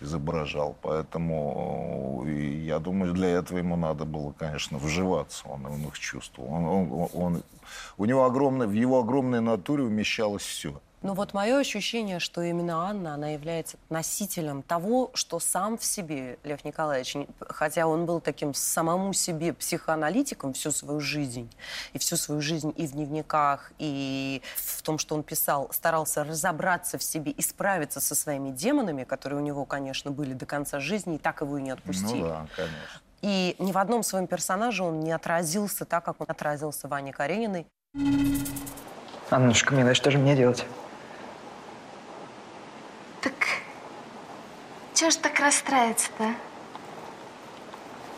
изображал. 0.00 0.76
Поэтому 0.82 2.24
я 2.26 2.78
думаю, 2.78 3.12
для 3.12 3.28
этого 3.28 3.58
ему 3.58 3.76
надо 3.76 4.04
было, 4.04 4.32
конечно, 4.32 4.78
вживаться. 4.78 5.48
Он, 5.48 5.66
он 5.66 5.82
их 5.82 5.98
чувствовал. 5.98 6.52
Он, 6.52 6.64
он, 6.64 7.08
он, 7.12 7.42
у 7.98 8.04
него 8.04 8.24
огромное, 8.24 8.68
в 8.68 8.72
его 8.72 9.00
огромной 9.00 9.40
натуре 9.40 9.82
умещалось 9.82 10.42
все. 10.42 10.80
Ну 11.04 11.12
вот 11.12 11.34
мое 11.34 11.58
ощущение, 11.58 12.18
что 12.18 12.40
именно 12.40 12.88
Анна, 12.88 13.12
она 13.12 13.28
является 13.28 13.76
носителем 13.90 14.62
того, 14.62 15.10
что 15.12 15.38
сам 15.38 15.76
в 15.76 15.84
себе 15.84 16.38
Лев 16.44 16.64
Николаевич, 16.64 17.14
хотя 17.40 17.86
он 17.86 18.06
был 18.06 18.22
таким 18.22 18.54
самому 18.54 19.12
себе 19.12 19.52
психоаналитиком 19.52 20.54
всю 20.54 20.70
свою 20.70 21.00
жизнь, 21.00 21.50
и 21.92 21.98
всю 21.98 22.16
свою 22.16 22.40
жизнь 22.40 22.72
и 22.74 22.86
в 22.86 22.92
дневниках, 22.92 23.70
и 23.78 24.40
в 24.56 24.80
том, 24.80 24.96
что 24.96 25.14
он 25.14 25.24
писал, 25.24 25.68
старался 25.72 26.24
разобраться 26.24 26.96
в 26.96 27.02
себе 27.02 27.32
и 27.32 27.42
справиться 27.42 28.00
со 28.00 28.14
своими 28.14 28.48
демонами, 28.48 29.04
которые 29.04 29.42
у 29.42 29.44
него, 29.44 29.66
конечно, 29.66 30.10
были 30.10 30.32
до 30.32 30.46
конца 30.46 30.80
жизни, 30.80 31.16
и 31.16 31.18
так 31.18 31.42
его 31.42 31.58
и 31.58 31.62
не 31.62 31.72
отпустили. 31.72 32.22
Ну 32.22 32.28
да, 32.28 32.46
конечно. 32.56 32.76
И 33.20 33.56
ни 33.58 33.72
в 33.72 33.76
одном 33.76 34.02
своем 34.04 34.26
персонаже 34.26 34.82
он 34.82 35.00
не 35.00 35.12
отразился 35.12 35.84
так, 35.84 36.02
как 36.02 36.22
он 36.22 36.28
отразился 36.30 36.88
Ване 36.88 37.12
Карениной. 37.12 37.66
Аннушка, 39.28 39.74
милая, 39.74 39.92
что 39.92 40.10
же 40.10 40.16
мне 40.16 40.34
делать? 40.34 40.64
Чего 44.94 45.10
ж 45.10 45.16
так 45.16 45.40
расстраиваться-то? 45.40 46.34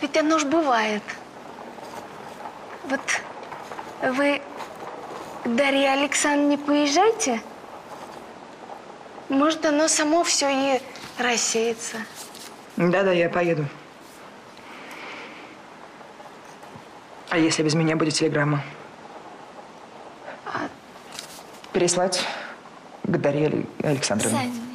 Ведь 0.01 0.17
оно 0.17 0.39
ж 0.39 0.45
бывает. 0.45 1.03
Вот 2.85 3.01
вы 4.03 4.43
к 5.45 5.49
Дарье 5.49 5.93
Александровне 5.93 6.57
не 6.57 6.63
поезжайте? 6.63 7.41
Может, 9.29 9.65
оно 9.65 9.89
само 9.89 10.23
все 10.23 10.49
и 10.51 10.83
рассеется. 11.19 11.97
Да-да, 12.77 13.13
я 13.13 13.29
поеду. 13.31 13.67
А 17.31 17.39
если 17.39 17.63
без 17.63 17.75
меня 17.75 17.97
будет 17.97 18.15
телеграмма? 18.15 18.63
А... 20.45 20.69
Переслать 21.73 22.25
к 23.03 23.17
Дарье 23.17 23.67
Александровне. 23.83 24.39
Сань. 24.39 24.65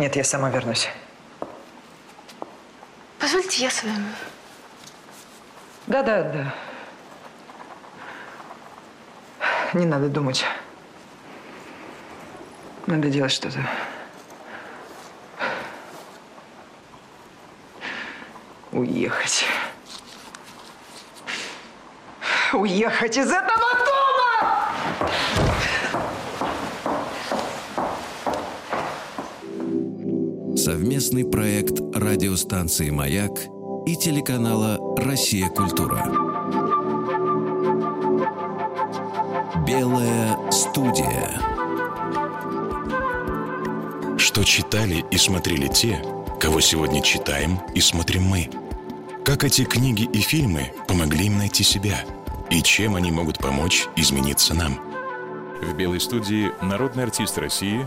Нет, 0.00 0.16
я 0.16 0.24
сама 0.24 0.48
вернусь. 0.48 0.88
Позвольте, 3.18 3.64
я 3.64 3.70
с 3.70 3.82
вами. 3.82 4.14
Да, 5.88 6.02
да, 6.02 6.22
да. 6.22 6.54
Не 9.74 9.84
надо 9.84 10.08
думать. 10.08 10.42
Надо 12.86 13.10
делать 13.10 13.30
что-то. 13.30 13.60
Уехать. 18.72 19.44
Уехать 22.54 23.18
из 23.18 23.30
этого 23.30 23.74
дома! 23.84 25.49
Совместный 30.62 31.24
проект 31.24 31.80
радиостанции 31.96 32.90
«Маяк» 32.90 33.32
и 33.86 33.96
телеканала 33.96 34.78
«Россия. 34.98 35.48
Культура». 35.48 36.04
Белая 39.66 40.36
студия. 40.50 41.40
Что 44.18 44.44
читали 44.44 45.02
и 45.10 45.16
смотрели 45.16 45.66
те, 45.66 45.98
кого 46.38 46.60
сегодня 46.60 47.00
читаем 47.00 47.58
и 47.74 47.80
смотрим 47.80 48.24
мы? 48.24 48.50
Как 49.24 49.44
эти 49.44 49.64
книги 49.64 50.02
и 50.12 50.18
фильмы 50.18 50.72
помогли 50.86 51.24
им 51.24 51.38
найти 51.38 51.64
себя? 51.64 52.04
И 52.50 52.60
чем 52.60 52.96
они 52.96 53.10
могут 53.10 53.38
помочь 53.38 53.88
измениться 53.96 54.52
нам? 54.52 54.78
В 55.62 55.74
белой 55.74 56.00
студии 56.00 56.52
народный 56.62 57.04
артист 57.04 57.38
России 57.38 57.86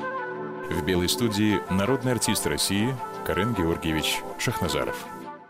В 0.71 0.85
белой 0.85 1.09
студии 1.09 1.59
народный 1.69 2.13
артист 2.13 2.47
России 2.47 2.95
Карен 3.25 3.53
Георгиевич 3.53 4.21
Шахназаров. 4.39 5.05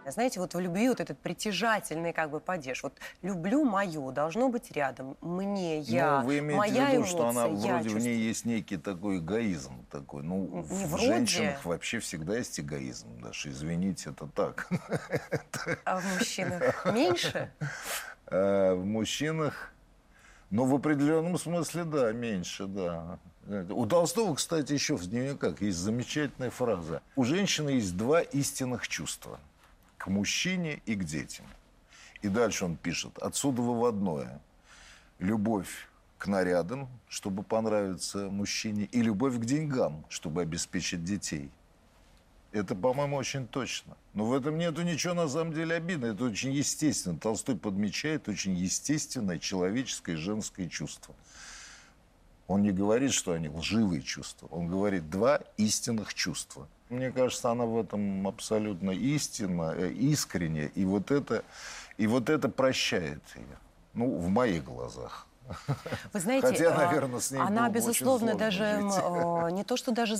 Знаете, 0.07 0.39
вот 0.39 0.55
в 0.55 0.59
любви 0.59 0.89
вот 0.89 0.99
этот 0.99 1.19
притяжательный 1.19 2.11
как 2.11 2.31
бы 2.31 2.39
падеж. 2.39 2.81
Вот 2.81 2.93
люблю 3.21 3.63
мое, 3.63 4.11
должно 4.11 4.49
быть 4.49 4.71
рядом. 4.71 5.15
Мне, 5.21 5.79
я, 5.81 6.21
ну, 6.21 6.25
вы 6.25 6.39
имеете 6.39 6.57
моя 6.57 6.85
в 6.85 6.89
виду, 6.89 6.97
эмоция, 6.97 7.05
что 7.11 7.27
она 7.27 7.47
вроде 7.47 7.67
чувствую. 7.83 8.01
в 8.01 8.03
ней 8.03 8.17
есть 8.17 8.45
некий 8.45 8.77
такой 8.77 9.19
эгоизм 9.19 9.85
такой. 9.91 10.23
Ну, 10.23 10.47
Не 10.47 10.61
в 10.63 10.87
вроде. 10.87 11.05
женщинах 11.05 11.65
вообще 11.65 11.99
всегда 11.99 12.37
есть 12.37 12.59
эгоизм, 12.59 13.07
Даша, 13.21 13.49
извините, 13.49 14.09
это 14.09 14.25
так. 14.27 14.67
А 15.85 15.99
в 15.99 16.17
мужчинах 16.17 16.85
меньше? 16.93 17.51
А 18.25 18.73
в 18.73 18.83
мужчинах, 18.85 19.71
ну, 20.49 20.65
в 20.65 20.73
определенном 20.73 21.37
смысле, 21.37 21.83
да, 21.83 22.11
меньше, 22.11 22.65
да. 22.65 23.19
У 23.70 23.86
Толстого, 23.86 24.36
кстати, 24.36 24.74
еще 24.74 24.96
в 24.96 25.08
дневниках 25.08 25.62
есть 25.62 25.77
замечательная 25.77 26.50
фраза. 26.50 27.01
У 27.15 27.24
женщины 27.24 27.72
есть 27.72 27.98
два 27.98 28.22
истинных 28.22 28.88
чувства– 28.88 29.39
к 30.01 30.08
мужчине 30.08 30.81
и 30.88 30.96
к 30.96 31.03
детям. 31.03 31.46
И 32.24 32.27
дальше 32.27 32.65
он 32.65 32.75
пишет, 32.75 33.20
отсюда 33.20 33.62
выводное. 33.62 34.41
Любовь 35.20 35.88
к 36.17 36.25
нарядам, 36.25 36.89
чтобы 37.08 37.43
понравиться 37.43 38.29
мужчине, 38.31 38.86
и 38.86 39.01
любовь 39.03 39.38
к 39.38 39.46
деньгам, 39.46 40.03
чтобы 40.10 40.41
обеспечить 40.41 41.03
детей. 41.03 41.51
Это, 42.51 42.74
по-моему, 42.74 43.15
очень 43.15 43.48
точно. 43.48 43.96
Но 44.15 44.25
в 44.25 44.34
этом 44.34 44.58
нету 44.58 44.81
ничего 44.81 45.13
на 45.13 45.27
самом 45.27 45.53
деле 45.53 45.75
обидного. 45.75 46.13
Это 46.13 46.24
очень 46.24 46.51
естественно. 46.51 47.20
Толстой 47.20 47.55
подмечает 47.55 48.27
очень 48.27 48.55
естественное 48.55 49.38
человеческое 49.38 50.17
женское 50.17 50.67
чувство. 50.67 51.13
Он 52.48 52.62
не 52.62 52.71
говорит, 52.71 53.13
что 53.13 53.33
они 53.33 53.50
лживые 53.50 54.01
чувства. 54.01 54.48
Он 54.51 54.67
говорит 54.67 55.10
два 55.10 55.41
истинных 55.57 56.13
чувства. 56.13 56.67
Мне 56.89 57.12
кажется, 57.12 57.50
она 57.50 57.65
в 57.65 57.79
этом 57.79 58.27
абсолютно 58.27 58.91
истинна, 58.91 59.74
э, 59.77 59.91
искренне. 59.91 60.71
И 60.75 60.83
вот 60.83 61.12
это, 61.12 61.45
и 61.98 62.07
вот 62.07 62.29
это 62.29 62.50
прощает 62.50 63.21
ее. 63.36 63.57
Ну, 63.93 64.17
в 64.17 64.27
моих 64.27 64.65
глазах. 64.65 65.27
Вы 66.13 66.19
знаете, 66.19 66.48
Хотя, 66.48 66.74
а, 66.74 66.77
наверное, 66.86 67.19
с 67.19 67.31
ней 67.31 67.39
она, 67.39 67.69
безусловно, 67.69 68.36
даже 68.36 68.81
жить. 68.81 68.95
э, 69.03 69.51
не 69.51 69.63
то, 69.63 69.77
что 69.77 69.91
даже 69.91 70.15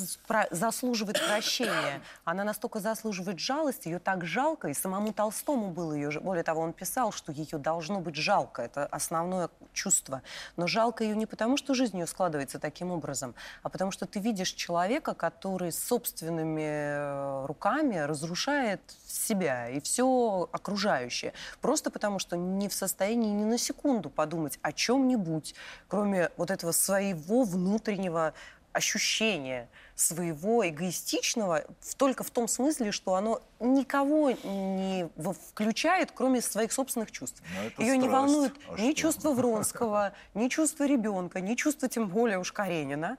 заслуживает 0.52 1.22
прощения, 1.26 2.02
она 2.26 2.44
настолько 2.44 2.80
заслуживает 2.80 3.40
жалости, 3.40 3.88
ее 3.88 4.00
так 4.00 4.26
жалко, 4.26 4.68
и 4.68 4.74
самому 4.74 5.14
Толстому 5.14 5.72
было 5.72 5.94
ее... 5.94 6.20
Более 6.20 6.44
того, 6.44 6.62
он 6.62 6.74
писал, 6.74 7.12
что 7.12 7.32
ее 7.32 7.58
должно 7.58 8.00
быть 8.00 8.16
жалко, 8.16 8.62
это 8.62 8.86
основное 8.86 9.50
чувство. 9.74 10.22
Но 10.58 10.68
жалко 10.68 11.04
ее 11.04 11.16
не 11.16 11.26
потому, 11.26 11.58
что 11.58 11.74
жизнь 11.74 11.98
ее 11.98 12.08
складывается 12.08 12.60
таким 12.60 12.92
образом, 12.92 13.36
а 13.64 13.70
потому 13.70 13.92
что 13.92 14.06
ты 14.06 14.20
видишь 14.20 14.52
человека, 14.52 15.14
который 15.14 15.72
собственными 15.72 16.62
э, 16.62 17.46
руками 17.46 17.98
разрушает 17.98 18.82
себя 19.08 19.70
и 19.70 19.80
все 19.80 20.50
окружающее. 20.52 21.34
Просто 21.62 21.92
потому, 21.92 22.20
что 22.20 22.36
не 22.36 22.68
в 22.68 22.74
состоянии 22.74 23.32
ни 23.32 23.44
на 23.44 23.58
секунду 23.58 24.10
подумать 24.10 24.60
о 24.62 24.72
чем-нибудь, 25.12 25.56
кроме 25.88 26.30
вот 26.38 26.52
этого 26.52 26.72
своего 26.72 27.44
внутреннего 27.44 28.34
ощущения, 28.74 29.68
своего 29.96 30.68
эгоистичного, 30.68 31.66
только 31.98 32.24
в 32.24 32.32
том 32.32 32.48
смысле, 32.48 32.92
что 32.92 33.16
оно 33.16 33.42
никого 33.60 34.32
не 34.32 35.10
включает, 35.54 36.12
кроме 36.14 36.42
своих 36.42 36.72
собственных 36.72 37.12
чувств. 37.12 37.44
Ну, 37.78 37.84
Ее 37.84 37.98
не 37.98 38.08
волнует 38.08 38.54
А 38.70 38.80
ни 38.80 38.92
что? 38.92 39.02
чувство 39.02 39.32
Вронского, 39.34 40.14
ни 40.34 40.48
чувство 40.48 40.86
ребенка, 40.86 41.42
ни 41.42 41.56
чувство, 41.56 41.90
тем 41.90 42.08
более 42.08 42.40
уж 42.40 42.54
Каренина. 42.54 43.18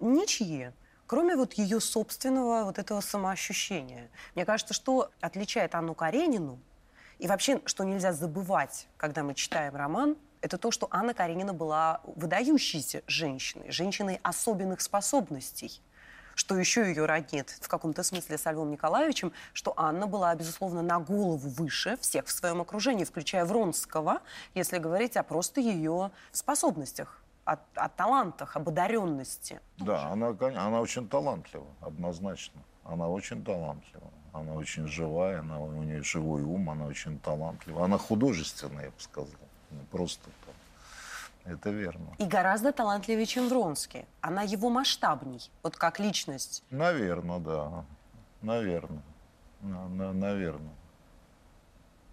Ничьи. 0.00 0.70
Кроме 1.06 1.36
вот 1.36 1.52
ее 1.52 1.78
собственного 1.78 2.64
вот 2.64 2.78
этого 2.78 3.00
самоощущения. 3.02 4.08
Мне 4.34 4.46
кажется, 4.46 4.72
что 4.72 5.10
отличает 5.20 5.74
Анну 5.74 5.94
Каренину, 5.94 6.58
и 7.18 7.28
вообще, 7.28 7.60
что 7.64 7.84
нельзя 7.84 8.12
забывать, 8.12 8.88
когда 8.96 9.22
мы 9.22 9.34
читаем 9.34 9.74
роман, 9.76 10.16
это 10.46 10.58
то, 10.58 10.70
что 10.70 10.86
Анна 10.92 11.12
Каренина 11.12 11.52
была 11.52 12.00
выдающейся 12.04 13.02
женщиной, 13.08 13.72
женщиной 13.72 14.20
особенных 14.22 14.80
способностей. 14.80 15.82
Что 16.36 16.56
еще 16.56 16.86
ее 16.86 17.06
роднит 17.06 17.50
в 17.60 17.66
каком-то 17.66 18.02
смысле 18.02 18.38
с 18.38 18.48
Львом 18.50 18.70
Николаевичем, 18.70 19.32
что 19.54 19.72
Анна 19.76 20.06
была, 20.06 20.34
безусловно, 20.34 20.82
на 20.82 21.00
голову 21.00 21.48
выше 21.48 21.96
всех 21.96 22.26
в 22.26 22.30
своем 22.30 22.60
окружении, 22.60 23.04
включая 23.04 23.44
Вронского, 23.44 24.20
если 24.54 24.78
говорить 24.78 25.16
о 25.16 25.22
просто 25.22 25.60
ее 25.60 26.10
способностях, 26.32 27.22
о, 27.44 27.56
о 27.74 27.88
талантах, 27.88 28.54
об 28.54 28.68
одаренности. 28.68 29.60
Да, 29.78 30.12
она, 30.12 30.28
она 30.28 30.80
очень 30.80 31.08
талантлива, 31.08 31.66
однозначно. 31.80 32.62
Она 32.84 33.08
очень 33.08 33.42
талантлива. 33.42 34.12
Она 34.32 34.52
очень 34.52 34.86
живая, 34.86 35.40
она, 35.40 35.58
у 35.58 35.82
нее 35.82 36.02
живой 36.02 36.42
ум, 36.42 36.68
она 36.68 36.84
очень 36.84 37.18
талантлива. 37.18 37.84
Она 37.84 37.96
художественная, 37.96 38.84
я 38.84 38.90
бы 38.90 39.00
сказал. 39.00 39.45
Не 39.70 39.84
просто 39.90 40.24
там. 40.44 40.54
Это 41.52 41.70
верно. 41.70 42.14
И 42.18 42.24
гораздо 42.24 42.72
талантливее, 42.72 43.26
чем 43.26 43.48
Вронский. 43.48 44.04
Она 44.20 44.42
его 44.42 44.68
масштабней, 44.68 45.50
вот 45.62 45.76
как 45.76 46.00
личность. 46.00 46.64
Наверное, 46.70 47.38
да. 47.38 47.84
Наверное. 48.42 49.02
наверное. 49.62 50.74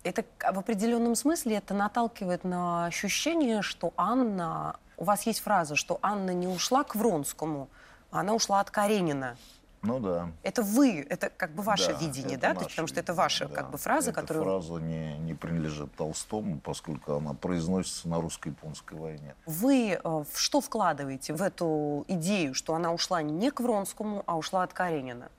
Это 0.04 0.26
в 0.40 0.60
определенном 0.60 1.16
смысле 1.16 1.56
это 1.56 1.74
наталкивает 1.74 2.44
на 2.44 2.86
ощущение, 2.86 3.62
что 3.62 3.94
Анна... 3.98 4.76
У 4.98 5.06
вас 5.06 5.26
есть 5.26 5.40
фраза, 5.40 5.76
что 5.76 5.98
Анна 6.02 6.32
не 6.32 6.48
ушла 6.48 6.84
к 6.84 6.96
Вронскому, 6.96 7.70
а 8.12 8.20
она 8.20 8.34
ушла 8.34 8.60
от 8.60 8.70
Каренина. 8.70 9.38
Ну 9.84 10.00
да. 10.00 10.32
Это 10.44 10.64
вы, 10.64 11.06
это 11.10 11.30
как 11.30 11.54
бы 11.54 11.62
ваше 11.62 11.94
Да, 11.94 12.00
видение, 12.00 12.38
да? 12.38 12.54
То 12.54 12.62
есть, 12.62 12.62
наше 12.62 12.70
потому 12.72 12.88
что 12.88 13.00
это 13.02 13.14
ваша 13.14 13.48
да. 13.48 13.56
как 13.56 13.70
бы 13.70 13.78
фраза, 13.78 14.12
Эта 14.12 14.22
которую... 14.22 14.46
фраза 14.46 14.82
не, 14.82 15.18
не 15.18 15.34
принадлежит 15.34 15.94
Толстому, 15.96 16.60
поскольку 16.60 17.16
она 17.16 17.34
произносится 17.34 18.08
на 18.08 18.22
русско-японской 18.22 18.98
войне. 18.98 19.36
Вы 19.46 20.00
э, 20.02 20.24
что 20.34 20.62
вкладываете 20.62 21.34
в 21.34 21.42
эту 21.42 22.06
идею, 22.08 22.54
что 22.54 22.76
она 22.76 22.94
ушла 22.94 23.22
не 23.22 23.52
к 23.52 23.60
Вронскому, 23.60 24.24
а 24.26 24.38
ушла 24.38 24.64
от 24.64 24.74
Каренина? 24.74 25.30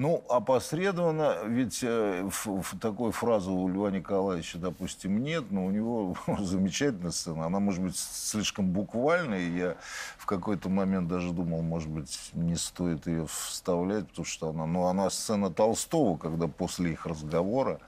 Ну, 0.00 0.24
опосредованно, 0.30 1.44
ведь 1.44 1.80
э, 1.82 2.24
ф- 2.26 2.46
ф- 2.46 2.74
такой 2.80 3.12
фразы 3.12 3.50
у 3.50 3.68
Льва 3.68 3.90
Николаевича, 3.90 4.56
допустим, 4.56 5.22
нет, 5.22 5.50
но 5.50 5.66
у 5.66 5.70
него 5.70 6.16
замечательная 6.38 7.10
сцена. 7.10 7.44
Она, 7.44 7.60
может 7.60 7.82
быть, 7.82 7.98
слишком 7.98 8.70
буквальная, 8.70 9.40
и 9.40 9.58
я 9.58 9.76
в 10.16 10.24
какой-то 10.24 10.70
момент 10.70 11.06
даже 11.06 11.32
думал, 11.32 11.60
может 11.60 11.90
быть, 11.90 12.30
не 12.32 12.56
стоит 12.56 13.06
ее 13.06 13.26
вставлять, 13.26 14.08
потому 14.08 14.24
что 14.24 14.48
она, 14.48 14.64
ну, 14.64 14.86
она 14.86 15.10
сцена 15.10 15.50
Толстого, 15.50 16.16
когда 16.16 16.48
после 16.48 16.92
их 16.92 17.04
разговора 17.04 17.78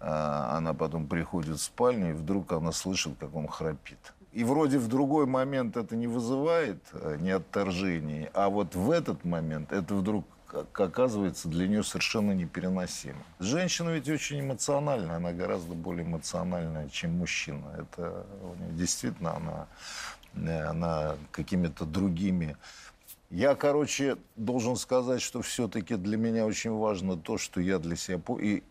а, 0.00 0.56
она 0.56 0.74
потом 0.74 1.06
приходит 1.06 1.58
в 1.58 1.62
спальню, 1.62 2.10
и 2.10 2.14
вдруг 2.14 2.50
она 2.50 2.72
слышит, 2.72 3.18
как 3.20 3.36
он 3.36 3.46
храпит. 3.46 4.14
И 4.32 4.42
вроде 4.42 4.78
в 4.78 4.88
другой 4.88 5.26
момент 5.26 5.76
это 5.76 5.94
не 5.94 6.08
вызывает 6.08 6.82
э, 6.92 7.18
ни 7.20 7.30
отторжений, 7.30 8.30
а 8.34 8.48
вот 8.48 8.74
в 8.74 8.90
этот 8.90 9.24
момент 9.24 9.70
это 9.70 9.94
вдруг 9.94 10.26
оказывается 10.52 11.48
для 11.48 11.66
нее 11.68 11.82
совершенно 11.82 12.32
непереносимо. 12.32 13.22
Женщина 13.38 13.90
ведь 13.90 14.08
очень 14.08 14.40
эмоциональная, 14.40 15.16
она 15.16 15.32
гораздо 15.32 15.74
более 15.74 16.04
эмоциональная, 16.04 16.88
чем 16.88 17.18
мужчина. 17.18 17.64
Это 17.78 18.26
действительно 18.72 19.36
она, 19.36 19.66
э, 20.34 20.64
она 20.64 21.16
какими-то 21.32 21.84
другими 21.84 22.56
я, 23.30 23.56
короче, 23.56 24.16
должен 24.36 24.76
сказать, 24.76 25.20
что 25.20 25.42
все-таки 25.42 25.96
для 25.96 26.16
меня 26.16 26.46
очень 26.46 26.70
важно 26.70 27.16
то, 27.16 27.38
что 27.38 27.60
я 27.60 27.78
для 27.78 27.96
себя... 27.96 28.20
И, 28.40 28.62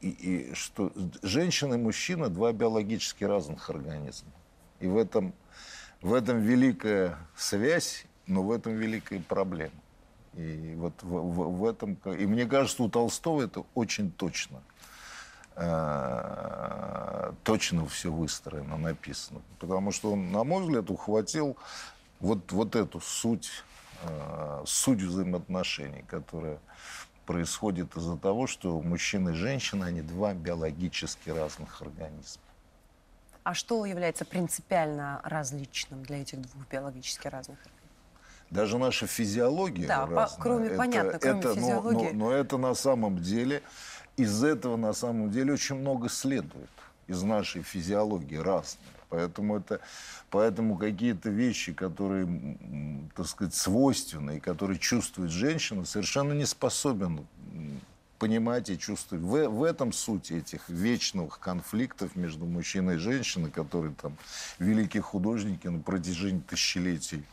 и, 0.00 0.08
и 0.08 0.54
что 0.54 0.92
женщина 1.22 1.74
и 1.74 1.78
мужчина– 1.78 2.28
два 2.30 2.52
биологически 2.52 3.24
разных 3.24 3.70
организма. 3.70 4.30
И 4.80 4.86
в 4.86 4.98
этом, 4.98 5.32
в 6.02 6.12
этом 6.12 6.40
великая 6.40 7.18
связь, 7.34 8.04
но 8.26 8.42
в 8.42 8.52
этом 8.52 8.74
великая 8.74 9.20
проблема. 9.20 9.72
И 10.36 10.74
вот 10.76 10.94
в, 11.02 11.08
в- 11.08 11.58
в 11.58 11.64
этом... 11.64 11.94
И 12.06 12.26
мне 12.26 12.46
кажется, 12.46 12.82
у 12.82 12.88
Толстого 12.88 13.42
это 13.42 13.64
очень 13.74 14.10
точно. 14.12 14.62
э, 15.56 17.32
точно 17.44 17.86
все 17.86 18.10
выстроено, 18.12 18.76
написано. 18.76 19.40
Потому 19.60 19.92
что 19.92 20.12
он, 20.12 20.32
на 20.32 20.44
мой 20.44 20.62
взгляд, 20.62 20.90
ухватил 20.90 21.56
вот, 22.20 22.50
вот 22.52 22.74
эту 22.76 23.00
суть, 23.00 23.50
э, 24.02 24.62
суть 24.66 25.02
взаимоотношений, 25.02 26.04
которая 26.08 26.58
происходит 27.26 27.96
из-за 27.96 28.16
того, 28.16 28.46
что 28.46 28.80
мужчина 28.82 29.30
и 29.30 29.34
женщина, 29.34 29.86
они 29.86 30.02
два 30.02 30.34
биологически 30.34 31.30
разных 31.30 31.80
организма. 31.80 32.42
А 33.44 33.54
что 33.54 33.84
является 33.84 34.24
принципиально 34.24 35.20
различным 35.22 36.02
для 36.02 36.22
этих 36.22 36.40
двух 36.40 36.66
биологически 36.68 37.28
разных? 37.28 37.58
Даже 38.50 38.78
наша 38.78 39.06
физиология 39.06 39.86
Да, 39.86 40.06
по- 40.06 40.14
разная. 40.14 40.40
кроме- 40.42 40.70
понятно, 40.70 41.18
кроме 41.18 41.40
но- 41.42 41.54
физиологии. 41.54 42.10
Но, 42.12 42.30
но 42.30 42.32
это 42.32 42.56
на 42.58 42.74
самом 42.74 43.20
деле, 43.20 43.62
из 44.16 44.44
этого 44.44 44.76
на 44.76 44.92
самом 44.92 45.30
деле 45.30 45.52
очень 45.54 45.76
много 45.76 46.08
следует. 46.08 46.70
Из 47.06 47.22
нашей 47.22 47.62
физиологии 47.62 48.36
разные. 48.36 48.78
Поэтому, 49.10 49.58
это, 49.58 49.80
поэтому 50.30 50.76
какие-то 50.76 51.28
вещи, 51.30 51.72
которые, 51.72 52.26
так 53.14 53.26
сказать, 53.26 53.54
свойственны, 53.54 54.38
и 54.38 54.40
которые 54.40 54.78
чувствует 54.78 55.30
женщина, 55.30 55.84
совершенно 55.84 56.32
не 56.32 56.46
способен 56.46 57.26
понимать 58.18 58.70
и 58.70 58.78
чувствовать. 58.78 59.22
В, 59.24 59.48
в 59.48 59.62
этом 59.62 59.92
суть 59.92 60.30
этих 60.30 60.68
вечных 60.68 61.38
конфликтов 61.40 62.16
между 62.16 62.46
мужчиной 62.46 62.94
и 62.96 62.98
женщиной, 62.98 63.50
которые 63.50 63.92
там 64.00 64.16
великие 64.58 65.02
художники 65.02 65.66
на 65.68 65.80
протяжении 65.80 66.40
тысячелетий 66.40 67.24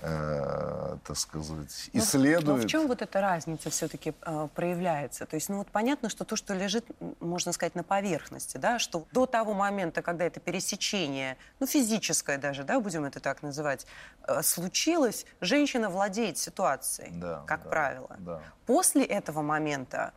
э, 0.00 0.96
так 1.04 1.16
сказать, 1.16 1.90
Но- 1.92 2.00
исследуют. 2.00 2.44
Но 2.46 2.56
Ну, 2.56 2.62
в 2.62 2.66
чем 2.66 2.86
вот 2.88 3.02
эта 3.02 3.20
разница 3.20 3.70
все-таки 3.70 4.12
проявляется? 4.54 5.26
То 5.26 5.34
есть, 5.36 5.48
ну 5.48 5.58
вот 5.58 5.68
понятно, 5.68 6.08
что 6.08 6.24
то, 6.24 6.36
что 6.36 6.54
лежит, 6.54 6.84
можно 7.20 7.52
сказать, 7.52 7.74
на 7.74 7.82
поверхности, 7.82 8.56
да, 8.58 8.78
что 8.78 9.06
до 9.12 9.26
того 9.26 9.54
момента, 9.54 10.02
когда 10.02 10.24
это 10.24 10.40
пересечение, 10.40 11.36
ну 11.60 11.66
физическое 11.66 12.38
даже, 12.38 12.64
да, 12.64 12.80
будем 12.80 13.04
это 13.04 13.20
так 13.20 13.42
называть, 13.42 13.86
э, 14.26 14.42
случилось, 14.42 15.26
женщина 15.40 15.90
владеет 15.90 16.38
ситуацией, 16.38 17.10
Да, 17.12 17.42
как 17.46 17.64
да, 17.64 17.68
правило. 17.70 18.16
да. 18.18 18.42
После 18.66 19.04
этого 19.04 19.42
момента 19.42 20.12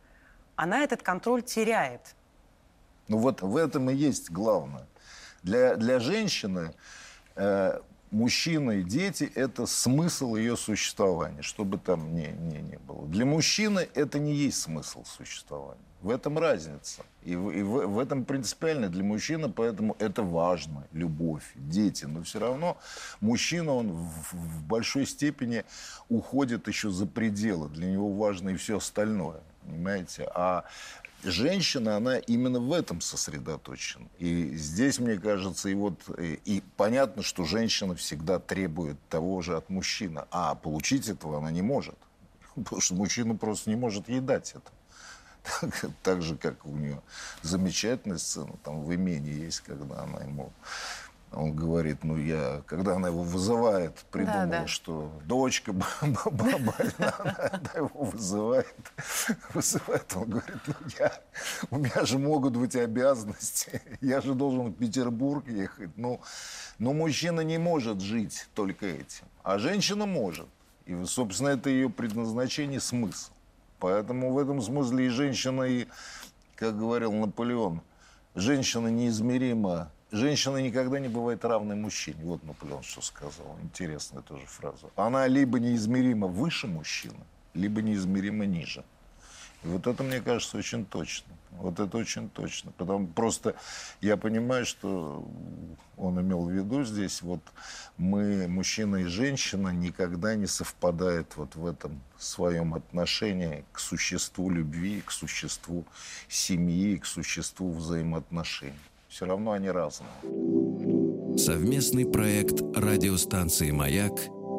она 0.56 0.84
этот 0.84 1.02
контроль 1.02 1.42
теряет. 1.42 2.14
Ну 3.08 3.18
вот 3.18 3.42
в 3.42 3.56
этом 3.56 3.90
и 3.90 3.94
есть 3.94 4.30
главное. 4.30 4.86
Для, 5.42 5.74
для 5.74 5.98
женщины 5.98 6.72
э, 7.34 7.80
мужчина 8.12 8.72
и 8.72 8.82
дети– 8.82 9.30
это 9.34 9.66
смысл 9.66 10.36
ее 10.36 10.56
существования, 10.56 11.42
что 11.42 11.64
бы 11.64 11.78
там 11.78 12.14
ни, 12.14 12.26
ни, 12.26 12.58
ни 12.58 12.76
было. 12.76 13.06
Для 13.08 13.24
мужчины 13.24 13.88
это 13.94 14.18
не 14.18 14.34
есть 14.34 14.60
смысл 14.60 15.04
существования. 15.04 15.80
В 16.02 16.10
этом 16.10 16.36
разница. 16.36 17.02
И, 17.24 17.36
в, 17.36 17.50
и 17.50 17.62
в, 17.62 17.86
в 17.86 17.98
этом 18.00 18.24
принципиально 18.24 18.88
для 18.88 19.04
мужчины, 19.04 19.48
поэтому 19.48 19.96
это 20.00 20.24
важно. 20.24 20.84
Любовь, 20.92 21.44
дети. 21.54 22.06
Но 22.06 22.22
все 22.24 22.40
равно 22.40 22.76
мужчина, 23.20 23.72
он 23.72 23.92
в, 23.92 24.32
в 24.32 24.62
большой 24.64 25.06
степени 25.06 25.64
уходит 26.08 26.66
еще 26.66 26.90
за 26.90 27.06
пределы. 27.06 27.68
Для 27.68 27.86
него 27.86 28.12
важно 28.12 28.50
и 28.50 28.56
все 28.56 28.78
остальное. 28.78 29.42
Понимаете? 29.64 30.28
А 30.34 30.64
женщина, 31.22 31.96
она 31.96 32.18
именно 32.18 32.60
в 32.60 32.72
этом 32.72 33.00
сосредоточена. 33.00 34.08
И 34.18 34.54
здесь, 34.56 34.98
мне 34.98 35.18
кажется, 35.18 35.68
и 35.68 35.74
вот 35.74 35.94
и, 36.18 36.40
и 36.44 36.62
понятно, 36.76 37.22
что 37.22 37.44
женщина 37.44 37.94
всегда 37.94 38.38
требует 38.38 38.96
того 39.08 39.42
же 39.42 39.56
от 39.56 39.70
мужчины, 39.70 40.24
а 40.30 40.54
получить 40.54 41.08
этого 41.08 41.38
она 41.38 41.50
не 41.50 41.62
может. 41.62 41.96
Потому 42.54 42.80
что 42.80 42.94
мужчина 42.94 43.36
просто 43.36 43.70
не 43.70 43.76
может 43.76 44.08
ей 44.08 44.20
дать 44.20 44.52
это. 44.52 44.70
Так, 45.60 45.90
так 46.04 46.22
же, 46.22 46.36
как 46.36 46.64
у 46.64 46.76
нее 46.76 47.02
замечательная 47.42 48.18
сцена 48.18 48.52
там 48.62 48.84
в 48.84 48.94
имении 48.94 49.44
есть, 49.44 49.60
когда 49.60 50.02
она 50.02 50.20
ему 50.20 50.52
он 51.34 51.54
говорит, 51.54 52.04
ну 52.04 52.16
я, 52.16 52.62
когда 52.66 52.96
она 52.96 53.08
его 53.08 53.22
вызывает, 53.22 53.96
придумала, 54.10 54.46
да, 54.46 54.60
да. 54.60 54.66
что 54.66 55.10
дочка 55.24 55.72
больна, 55.72 56.18
она 57.52 57.70
его 57.74 58.04
вызывает, 58.04 58.74
вызывает, 59.54 60.14
он 60.14 60.30
говорит, 60.30 60.56
ну 60.66 60.74
я, 60.98 61.12
у 61.70 61.78
меня 61.78 62.04
же 62.04 62.18
могут 62.18 62.56
быть 62.56 62.76
обязанности, 62.76 63.80
я 64.00 64.20
же 64.20 64.34
должен 64.34 64.66
в 64.68 64.74
Петербург 64.74 65.48
ехать, 65.48 65.90
ну, 65.96 66.20
но 66.78 66.92
мужчина 66.92 67.40
не 67.40 67.58
может 67.58 68.00
жить 68.00 68.48
только 68.54 68.86
этим, 68.86 69.24
а 69.42 69.58
женщина 69.58 70.06
может, 70.06 70.48
и, 70.84 71.04
собственно, 71.04 71.48
это 71.48 71.70
ее 71.70 71.88
предназначение, 71.88 72.80
смысл. 72.80 73.32
Поэтому 73.78 74.32
в 74.32 74.38
этом 74.38 74.60
смысле 74.60 75.06
и 75.06 75.08
женщина, 75.08 75.62
и, 75.62 75.86
как 76.56 76.78
говорил 76.78 77.12
Наполеон, 77.12 77.80
женщина 78.34 78.88
неизмеримо 78.88 79.90
Женщина 80.12 80.58
никогда 80.58 81.00
не 81.00 81.08
бывает 81.08 81.42
равной 81.42 81.74
мужчине. 81.74 82.18
Вот 82.24 82.44
Наполеон 82.44 82.82
что 82.82 83.00
сказал. 83.00 83.56
Интересная 83.62 84.20
тоже 84.20 84.44
фраза. 84.44 84.90
Она 84.94 85.26
либо 85.26 85.58
неизмеримо 85.58 86.26
выше 86.26 86.66
мужчины, 86.66 87.24
либо 87.54 87.80
неизмеримо 87.80 88.44
ниже. 88.44 88.84
И 89.64 89.68
вот 89.68 89.86
это, 89.86 90.02
мне 90.02 90.20
кажется, 90.20 90.58
очень 90.58 90.84
точно. 90.84 91.32
Вот 91.52 91.80
это 91.80 91.96
очень 91.96 92.28
точно. 92.28 92.72
Потому 92.72 93.06
просто 93.06 93.54
я 94.02 94.18
понимаю, 94.18 94.66
что 94.66 95.26
он 95.96 96.20
имел 96.20 96.44
в 96.44 96.50
виду 96.50 96.84
здесь, 96.84 97.22
вот 97.22 97.40
мы, 97.96 98.46
мужчина 98.48 98.96
и 98.96 99.04
женщина, 99.04 99.68
никогда 99.68 100.34
не 100.34 100.46
совпадают 100.46 101.36
вот 101.36 101.54
в 101.54 101.64
этом 101.64 102.02
своем 102.18 102.74
отношении 102.74 103.64
к 103.72 103.78
существу 103.78 104.50
любви, 104.50 105.00
к 105.00 105.10
существу 105.10 105.86
семьи, 106.28 106.98
к 106.98 107.06
существу 107.06 107.72
взаимоотношений 107.72 108.74
все 109.12 109.26
равно 109.26 109.52
они 109.52 109.68
разные. 109.68 110.08
Совместный 111.36 112.06
проект 112.06 112.62
радиостанции 112.74 113.70
«Маяк» 113.70 114.12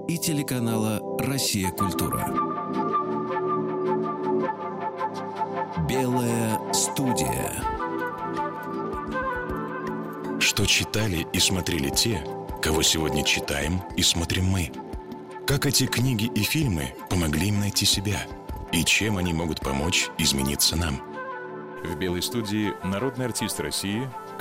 и 0.08 0.18
телеканала 0.20 1.00
«Россия. 1.20 1.72
Культура». 1.72 2.28
Белая 5.90 6.60
студия. 6.72 7.52
Что 10.40 10.68
читали 10.68 11.26
и 11.34 11.40
смотрели 11.40 11.90
те, 11.90 12.24
кого 12.62 12.84
сегодня 12.84 13.24
читаем 13.24 13.82
и 13.98 14.04
смотрим 14.04 14.46
мы? 14.46 14.72
Как 15.48 15.66
эти 15.66 15.88
книги 15.88 16.26
и 16.26 16.44
фильмы 16.44 16.94
помогли 17.10 17.48
им 17.48 17.60
найти 17.60 17.86
себя? 17.86 18.22
И 18.72 18.84
чем 18.84 19.18
они 19.18 19.34
могут 19.34 19.62
помочь 19.62 20.10
измениться 20.20 20.76
нам? 20.76 21.02
В 21.84 21.98
белой 21.98 22.22
студии 22.22 22.74
народный 22.86 23.26
артист 23.26 23.60
России 23.60 24.10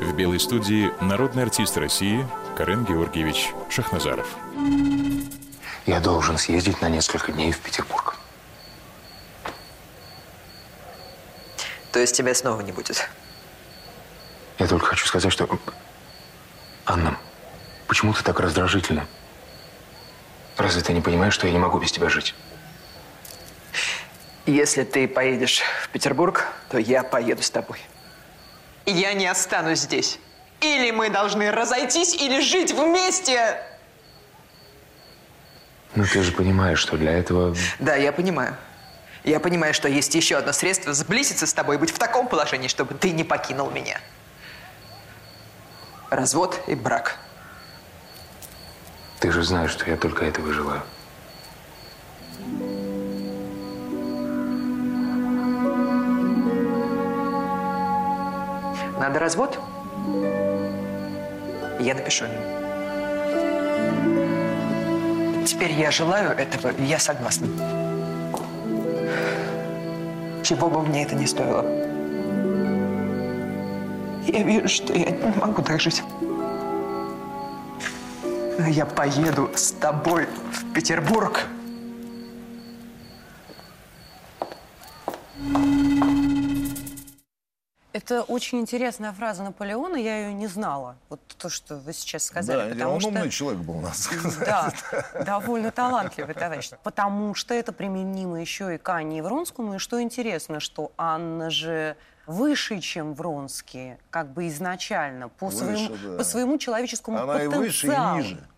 в 0.00 0.14
белой 0.14 0.38
студии 0.38 0.92
народный 1.00 1.42
артист 1.42 1.76
России 1.76 2.26
Карен 2.56 2.84
Георгиевич 2.84 3.52
Шахназаров. 3.68 4.36
Я 5.86 6.00
должен 6.00 6.38
съездить 6.38 6.80
на 6.80 6.88
несколько 6.88 7.32
дней 7.32 7.52
в 7.52 7.58
Петербург. 7.58 8.16
То 11.92 11.98
есть 11.98 12.16
тебя 12.16 12.34
снова 12.34 12.60
не 12.60 12.72
будет? 12.72 13.08
Я 14.58 14.66
только 14.66 14.86
хочу 14.86 15.06
сказать, 15.06 15.32
что... 15.32 15.48
Анна, 16.84 17.18
почему 17.86 18.12
ты 18.12 18.22
так 18.22 18.38
раздражительна? 18.40 19.06
Разве 20.56 20.82
ты 20.82 20.92
не 20.92 21.00
понимаешь, 21.00 21.34
что 21.34 21.46
я 21.46 21.52
не 21.52 21.58
могу 21.58 21.78
без 21.78 21.92
тебя 21.92 22.08
жить? 22.08 22.34
Если 24.46 24.84
ты 24.84 25.06
поедешь 25.06 25.62
в 25.82 25.88
Петербург, 25.88 26.46
то 26.70 26.78
я 26.78 27.02
поеду 27.02 27.42
с 27.42 27.50
тобой 27.50 27.78
я 28.90 29.12
не 29.12 29.26
останусь 29.26 29.80
здесь. 29.80 30.18
Или 30.60 30.90
мы 30.90 31.10
должны 31.10 31.50
разойтись, 31.50 32.14
или 32.14 32.40
жить 32.40 32.72
вместе. 32.72 33.62
Ну, 35.94 36.04
ты 36.04 36.22
же 36.22 36.32
понимаешь, 36.32 36.78
что 36.78 36.96
для 36.96 37.12
этого... 37.12 37.54
Да, 37.78 37.94
я 37.96 38.12
понимаю. 38.12 38.56
Я 39.24 39.40
понимаю, 39.40 39.74
что 39.74 39.88
есть 39.88 40.14
еще 40.14 40.36
одно 40.36 40.52
средство 40.52 40.92
сблизиться 40.94 41.46
с 41.46 41.52
тобой, 41.52 41.78
быть 41.78 41.90
в 41.90 41.98
таком 41.98 42.28
положении, 42.28 42.68
чтобы 42.68 42.94
ты 42.94 43.10
не 43.10 43.24
покинул 43.24 43.70
меня. 43.70 44.00
Развод 46.10 46.60
и 46.66 46.74
брак. 46.74 47.18
Ты 49.20 49.32
же 49.32 49.42
знаешь, 49.42 49.72
что 49.72 49.90
я 49.90 49.96
только 49.96 50.24
этого 50.24 50.52
желаю. 50.52 50.82
Надо 58.98 59.18
развод? 59.20 59.58
Я 61.78 61.94
напишу 61.94 62.24
ему. 62.24 62.34
Теперь 65.46 65.72
я 65.72 65.90
желаю 65.90 66.30
этого, 66.32 66.72
и 66.72 66.82
я 66.82 66.98
согласна. 66.98 67.46
Чего 70.42 70.68
бы 70.68 70.82
мне 70.82 71.04
это 71.04 71.14
ни 71.14 71.26
стоило. 71.26 71.64
Я 74.26 74.42
вижу, 74.42 74.68
что 74.68 74.92
я 74.92 75.10
не 75.10 75.40
могу 75.40 75.62
так 75.62 75.80
жить. 75.80 76.02
Я 78.68 78.84
поеду 78.84 79.50
с 79.54 79.72
тобой 79.72 80.26
в 80.52 80.72
Петербург. 80.72 81.46
Это 87.98 88.22
очень 88.22 88.60
интересная 88.60 89.12
фраза 89.12 89.42
Наполеона, 89.42 89.96
я 89.96 90.18
ее 90.28 90.32
не 90.32 90.46
знала. 90.46 90.96
Вот 91.08 91.20
то, 91.36 91.48
что 91.48 91.78
вы 91.78 91.92
сейчас 91.92 92.22
сказали. 92.22 92.68
Да, 92.68 92.74
потому 92.74 92.94
он 92.94 93.00
что... 93.00 93.08
умный 93.08 93.30
человек 93.30 93.60
был, 93.62 93.74
надо 93.80 93.96
сказать. 93.96 94.46
Да, 94.46 94.72
довольно 95.24 95.72
талантливый 95.72 96.34
товарищ. 96.34 96.70
Потому 96.84 97.34
что 97.34 97.54
это 97.54 97.72
применимо 97.72 98.40
еще 98.40 98.76
и 98.76 98.78
к 98.78 98.88
Анне 98.88 99.20
Вронскому. 99.20 99.74
И 99.74 99.78
что 99.78 100.00
интересно, 100.00 100.60
что 100.60 100.92
Анна 100.96 101.50
же 101.50 101.96
выше, 102.28 102.78
чем 102.78 103.14
Вронский, 103.14 103.96
как 104.10 104.32
бы 104.32 104.46
изначально, 104.46 105.28
по, 105.28 105.46
выше, 105.46 105.58
своему, 105.58 105.96
да. 106.00 106.18
по 106.18 106.24
своему 106.24 106.58
человеческому 106.58 107.18
Она 107.18 107.32
потенциалу. 107.32 107.64
и 107.64 107.66
выше, 107.66 107.86
и 107.88 107.90
ниже. 107.90 108.48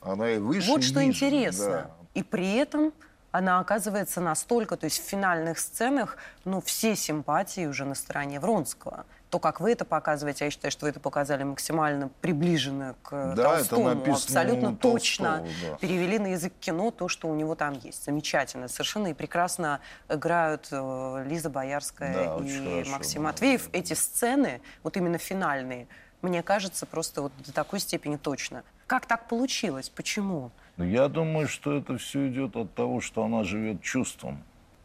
Она 0.00 0.30
и 0.30 0.38
выше, 0.38 0.70
Вот 0.70 0.80
и 0.80 0.82
что 0.84 1.04
ниже, 1.04 1.10
интересно. 1.10 1.70
Да. 1.70 1.90
И 2.14 2.22
при 2.22 2.54
этом 2.54 2.94
она 3.36 3.58
оказывается 3.58 4.22
настолько, 4.22 4.78
то 4.78 4.84
есть 4.84 4.98
в 4.98 5.06
финальных 5.06 5.58
сценах, 5.58 6.16
ну, 6.46 6.62
все 6.62 6.96
симпатии 6.96 7.66
уже 7.66 7.84
на 7.84 7.94
стороне 7.94 8.40
Вронского. 8.40 9.04
То, 9.28 9.38
как 9.38 9.60
вы 9.60 9.72
это 9.72 9.84
показываете, 9.84 10.46
я 10.46 10.50
считаю, 10.50 10.72
что 10.72 10.86
вы 10.86 10.90
это 10.90 11.00
показали 11.00 11.42
максимально 11.42 12.08
приближенно 12.22 12.94
к 13.02 13.34
да, 13.34 13.56
Толстому. 13.56 13.90
Это 13.90 14.12
абсолютно 14.12 14.70
у 14.70 14.76
точно 14.76 15.46
да. 15.62 15.76
перевели 15.76 16.18
на 16.18 16.28
язык 16.28 16.54
кино 16.60 16.90
то, 16.90 17.08
что 17.08 17.28
у 17.28 17.34
него 17.34 17.54
там 17.56 17.74
есть. 17.74 18.06
Замечательно 18.06 18.68
совершенно. 18.68 19.08
И 19.08 19.14
прекрасно 19.14 19.80
играют 20.08 20.68
э, 20.70 21.24
Лиза 21.26 21.50
Боярская 21.50 22.14
да, 22.14 22.36
и 22.42 22.58
хорошо, 22.58 22.90
Максим 22.90 23.22
да. 23.22 23.28
Матвеев. 23.28 23.68
Эти 23.72 23.92
сцены, 23.92 24.62
вот 24.82 24.96
именно 24.96 25.18
финальные, 25.18 25.88
мне 26.22 26.42
кажется, 26.42 26.86
просто 26.86 27.20
вот 27.20 27.32
до 27.44 27.52
такой 27.52 27.80
степени 27.80 28.16
точно. 28.16 28.64
Как 28.86 29.04
так 29.04 29.28
получилось? 29.28 29.90
Почему? 29.90 30.52
Но 30.76 30.84
я 30.84 31.08
думаю, 31.08 31.48
что 31.48 31.76
это 31.76 31.96
все 31.96 32.28
идет 32.28 32.56
от 32.56 32.74
того, 32.74 33.00
что 33.00 33.24
она 33.24 33.44
живет 33.44 33.82
чувством. 33.82 34.42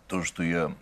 То, 0.07 0.23
что 0.23 0.43
я 0.43 0.73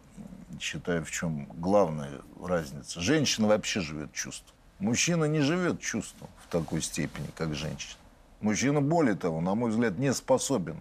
считаю, 0.60 1.04
в 1.04 1.12
чем 1.12 1.48
главная 1.54 2.22
разница. 2.42 3.02
Женщина 3.02 3.48
вообще 3.48 3.82
живет 3.82 4.14
чувством. 4.14 4.56
Мужчина 4.80 5.26
не 5.26 5.42
живет 5.42 5.82
чувством 5.82 6.30
в 6.44 6.52
такой 6.52 6.82
степени, 6.82 7.28
как 7.36 7.56
женщина. 7.56 7.96
Мужчина, 8.42 8.82
более 8.82 9.16
того, 9.16 9.42
на 9.42 9.56
мой 9.56 9.72
взгляд, 9.72 9.98
не 9.98 10.14
способен 10.14 10.78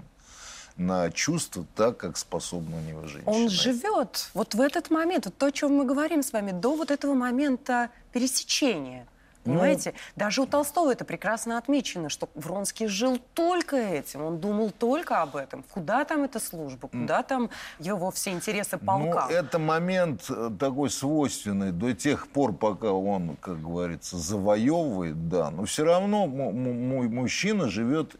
на 0.76 1.10
чувства 1.10 1.66
так, 1.74 1.96
как 1.96 2.16
способна 2.16 2.76
у 2.76 2.80
него 2.80 3.06
женщина. 3.08 3.32
Он 3.32 3.48
живет 3.48 4.30
вот 4.34 4.54
в 4.54 4.60
этот 4.60 4.90
момент, 4.90 5.24
вот 5.24 5.36
то, 5.36 5.46
о 5.46 5.52
чем 5.52 5.74
мы 5.74 5.84
говорим 5.84 6.22
с 6.22 6.32
вами, 6.32 6.52
до 6.52 6.76
вот 6.76 6.90
этого 6.90 7.14
момента 7.14 7.90
пересечения– 8.12 9.06
Понимаете? 9.48 9.94
Ну, 9.94 10.00
Даже 10.16 10.42
у 10.42 10.46
Толстого 10.46 10.92
это 10.92 11.04
прекрасно 11.04 11.58
отмечено, 11.58 12.08
что 12.08 12.28
Вронский 12.34 12.86
жил 12.86 13.18
только 13.34 13.76
этим, 13.76 14.22
он 14.22 14.38
думал 14.38 14.70
только 14.70 15.22
об 15.22 15.36
этом. 15.36 15.64
Куда 15.70 16.04
там 16.04 16.22
эта 16.22 16.38
служба, 16.40 16.88
куда 16.88 17.22
там 17.22 17.50
его 17.78 18.10
все 18.10 18.30
интересы 18.30 18.78
полка? 18.78 19.26
Ну, 19.28 19.34
это 19.34 19.58
момент 19.58 20.26
э, 20.28 20.50
такой 20.58 20.90
свойственный 20.90 21.72
до 21.72 21.94
тех 21.94 22.28
пор, 22.28 22.52
пока 22.52 22.92
он, 22.92 23.36
как 23.40 23.60
говорится, 23.62 24.16
завоевывает, 24.18 25.28
да, 25.28 25.50
но 25.50 25.64
все 25.64 25.84
равно 25.84 26.26
мой 26.26 27.08
мужчина 27.08 27.68
живет 27.68 28.16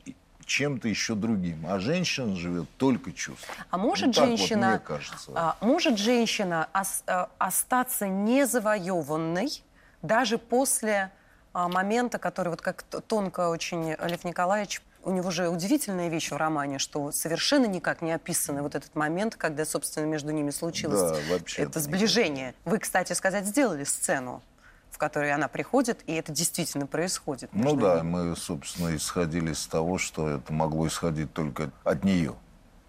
чем-то 0.49 0.89
еще 0.89 1.15
другим, 1.15 1.67
а 1.69 1.79
женщина 1.79 2.35
живет 2.35 2.67
только 2.79 3.13
чувством. 3.13 3.55
А 3.71 3.79
может 3.79 4.09
ну, 4.09 4.13
женщина, 4.15 4.73
вот, 4.73 4.83
кажется. 4.83 5.31
а, 5.35 5.57
может 5.61 5.99
женщина 5.99 6.69
а, 6.73 7.29
остаться 7.39 8.09
незавоеванной 8.09 9.63
даже 10.03 10.39
после 10.39 11.11
момента, 11.55 12.19
который 12.19 12.49
вот 12.49 12.61
как 12.61 12.83
тонко 12.83 13.49
очень 13.49 13.97
Лев 14.03 14.25
Николаевич 14.25 14.83
у 15.05 15.11
него 15.11 15.31
же 15.31 15.49
удивительная 15.49 16.09
вещь 16.09 16.31
в 16.31 16.37
романе, 16.37 16.79
что 16.79 17.11
совершенно 17.13 17.67
никак 17.67 18.03
не 18.03 18.13
описаны 18.13 18.63
вот 18.63 18.75
этот 18.75 18.95
момент, 18.95 19.37
когда, 19.37 19.65
собственно, 19.65 20.05
между 20.07 20.33
ними 20.33 20.51
случилось 20.51 21.01
да, 21.01 21.39
это 21.57 21.81
сближение. 21.81 22.55
Вы, 22.65 22.79
кстати 22.79 23.13
сказать, 23.13 23.47
сделали 23.47 23.85
сцену, 23.85 24.43
в 24.91 24.99
которой 24.99 25.33
она 25.33 25.49
приходит, 25.49 26.01
и 26.07 26.15
это 26.15 26.33
действительно 26.33 26.87
происходит. 26.87 27.51
Ну 27.53 27.77
да, 27.77 27.97
ними. 27.97 28.07
мы, 28.07 28.37
собственно, 28.37 28.95
исходили 28.95 29.53
из 29.53 29.67
того, 29.67 29.99
что 29.99 30.29
это 30.29 30.53
могло 30.53 30.87
исходить 30.87 31.33
только 31.33 31.71
от 31.85 32.05
нее 32.05 32.35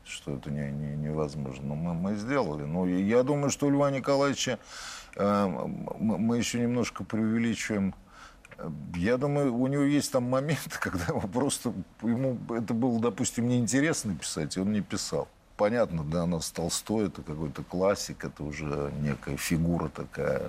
что 0.10 0.34
это 0.34 0.50
не, 0.50 0.72
не, 0.72 0.95
невозможно. 0.95 1.67
Но 1.67 1.76
мы, 1.76 1.93
мы 1.93 2.15
сделали. 2.15 2.63
Но 2.63 2.88
я 2.88 3.22
думаю, 3.22 3.52
что 3.52 3.67
у 3.67 3.69
Льва 3.69 3.91
Николаевича 3.91 4.58
э, 5.15 5.45
мы 6.00 6.38
еще 6.38 6.60
немножко 6.60 7.04
преувеличиваем 7.04 7.93
я 8.95 9.17
думаю, 9.17 9.56
у 9.56 9.67
него 9.67 9.84
есть 9.84 10.12
там 10.12 10.24
моменты, 10.24 10.72
когда 10.80 11.06
его 11.06 11.22
просто 11.22 11.74
ему 12.02 12.38
это 12.50 12.74
было, 12.74 13.00
допустим, 13.00 13.48
неинтересно 13.48 14.15
писать, 14.15 14.58
и 14.58 14.60
он 14.60 14.72
не 14.72 14.82
писал. 14.82 15.28
Понятно, 15.58 16.04
да, 16.04 16.26
нас 16.26 16.52
Толстой, 16.52 17.08
это 17.08 17.22
какой-то 17.22 17.63
классик, 17.63 18.24
это 18.24 18.43
уже 18.43 18.93
некая 19.02 19.36
фигура 19.36 19.89
такая, 19.89 20.41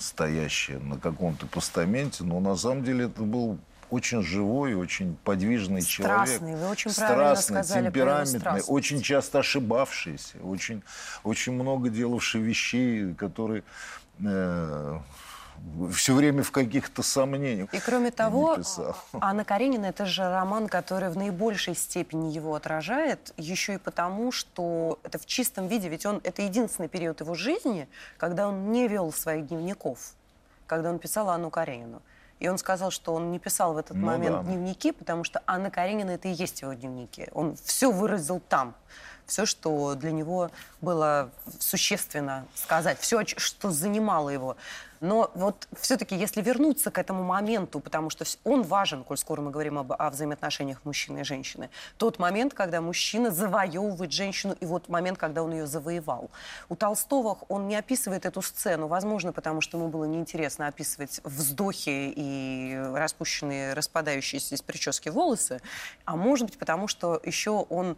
стоящая 0.00 0.80
на 0.80 0.98
каком-то 0.98 1.46
постаменте, 1.46 2.24
но 2.24 2.40
на 2.40 2.56
самом 2.56 2.82
деле 2.82 3.04
это 3.04 3.22
был 3.22 3.58
очень 3.90 4.22
живой, 4.22 4.74
очень 4.74 5.16
подвижный 5.22 5.82
страстный, 5.82 6.38
человек. 6.38 6.60
Вы 6.60 6.68
очень 6.68 6.90
страстный, 6.90 7.62
темпераментный, 7.62 8.62
очень 8.66 9.02
часто 9.02 9.40
ошибавшийся, 9.40 10.38
очень, 10.42 10.82
очень 11.22 11.52
много 11.52 11.90
делавший 11.90 12.40
вещей, 12.40 13.12
которые 13.14 13.62
э, 14.18 14.98
все 15.92 16.14
время 16.14 16.42
в 16.42 16.50
каких-то 16.50 17.02
сомнениях. 17.02 17.72
И 17.72 17.80
кроме 17.80 18.10
того, 18.10 18.58
Анна 19.12 19.44
Каренина– 19.44 19.86
это 19.86 20.06
же 20.06 20.22
роман, 20.22 20.68
который 20.68 21.08
в 21.10 21.16
наибольшей 21.16 21.74
степени 21.74 22.32
его 22.32 22.54
отражает, 22.54 23.32
еще 23.36 23.74
и 23.74 23.78
потому, 23.78 24.32
что 24.32 24.98
это 25.02 25.18
в 25.18 25.26
чистом 25.26 25.68
виде, 25.68 25.88
ведь 25.88 26.06
он 26.06 26.20
это 26.24 26.42
единственный 26.42 26.88
период 26.88 27.20
его 27.20 27.34
жизни, 27.34 27.88
когда 28.18 28.48
он 28.48 28.72
не 28.72 28.88
вел 28.88 29.12
своих 29.12 29.48
дневников, 29.48 29.98
когда 30.66 30.90
он 30.90 30.98
писал 30.98 31.30
Анну 31.30 31.50
Каренину. 31.50 32.02
И 32.40 32.48
он 32.48 32.58
сказал, 32.58 32.90
что 32.90 33.14
он 33.14 33.30
не 33.30 33.38
писал 33.38 33.74
в 33.74 33.76
этот 33.76 33.96
ну, 33.96 34.06
момент 34.06 34.36
да. 34.36 34.42
дневники, 34.42 34.90
потому 34.90 35.22
что 35.22 35.42
Анна 35.46 35.70
Каренина– 35.70 36.10
это 36.12 36.26
и 36.26 36.32
есть 36.32 36.62
его 36.62 36.72
дневники. 36.72 37.28
Он 37.32 37.56
все 37.56 37.92
выразил 37.92 38.40
там 38.40 38.74
все, 39.26 39.46
что 39.46 39.94
для 39.94 40.12
него 40.12 40.50
было 40.80 41.30
существенно 41.58 42.46
сказать, 42.54 42.98
все, 43.00 43.24
что 43.24 43.70
занимало 43.70 44.28
его. 44.28 44.56
Но 45.02 45.32
вот 45.34 45.66
все-таки, 45.80 46.14
если 46.14 46.40
вернуться 46.42 46.92
к 46.92 46.98
этому 46.98 47.24
моменту, 47.24 47.80
потому 47.80 48.08
что 48.08 48.24
он 48.44 48.62
важен, 48.62 49.02
коль 49.02 49.18
скоро 49.18 49.40
мы 49.40 49.50
говорим 49.50 49.76
об, 49.76 49.92
о 49.92 50.10
взаимоотношениях 50.10 50.78
мужчины 50.84 51.20
и 51.20 51.24
женщины, 51.24 51.70
тот 51.98 52.20
момент, 52.20 52.54
когда 52.54 52.80
мужчина 52.80 53.32
завоевывает 53.32 54.12
женщину, 54.12 54.56
и 54.60 54.64
вот 54.64 54.88
момент, 54.88 55.18
когда 55.18 55.42
он 55.42 55.50
ее 55.50 55.66
завоевал. 55.66 56.30
У 56.68 56.76
Толстого 56.76 57.36
он 57.48 57.66
не 57.66 57.74
описывает 57.74 58.26
эту 58.26 58.42
сцену, 58.42 58.86
возможно, 58.86 59.32
потому 59.32 59.60
что 59.60 59.76
ему 59.76 59.88
было 59.88 60.04
неинтересно 60.04 60.68
описывать 60.68 61.20
вздохи 61.24 62.12
и 62.14 62.80
распущенные, 62.94 63.74
распадающиеся 63.74 64.54
из 64.54 64.62
прически 64.62 65.08
волосы, 65.08 65.60
а 66.04 66.14
может 66.14 66.46
быть, 66.46 66.58
потому 66.58 66.86
что 66.86 67.20
еще 67.24 67.50
он 67.50 67.96